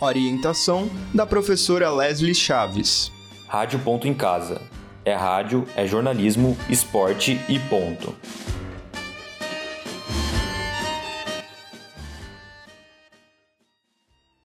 Orientação 0.00 0.90
da 1.14 1.24
professora 1.24 1.90
Leslie 1.90 2.34
Chaves. 2.34 3.10
Rádio 3.48 3.78
Ponto 3.78 4.06
em 4.06 4.12
Casa. 4.12 4.60
É 5.08 5.14
rádio, 5.14 5.64
é 5.74 5.86
jornalismo, 5.86 6.54
esporte 6.68 7.40
e 7.48 7.58
ponto. 7.58 8.14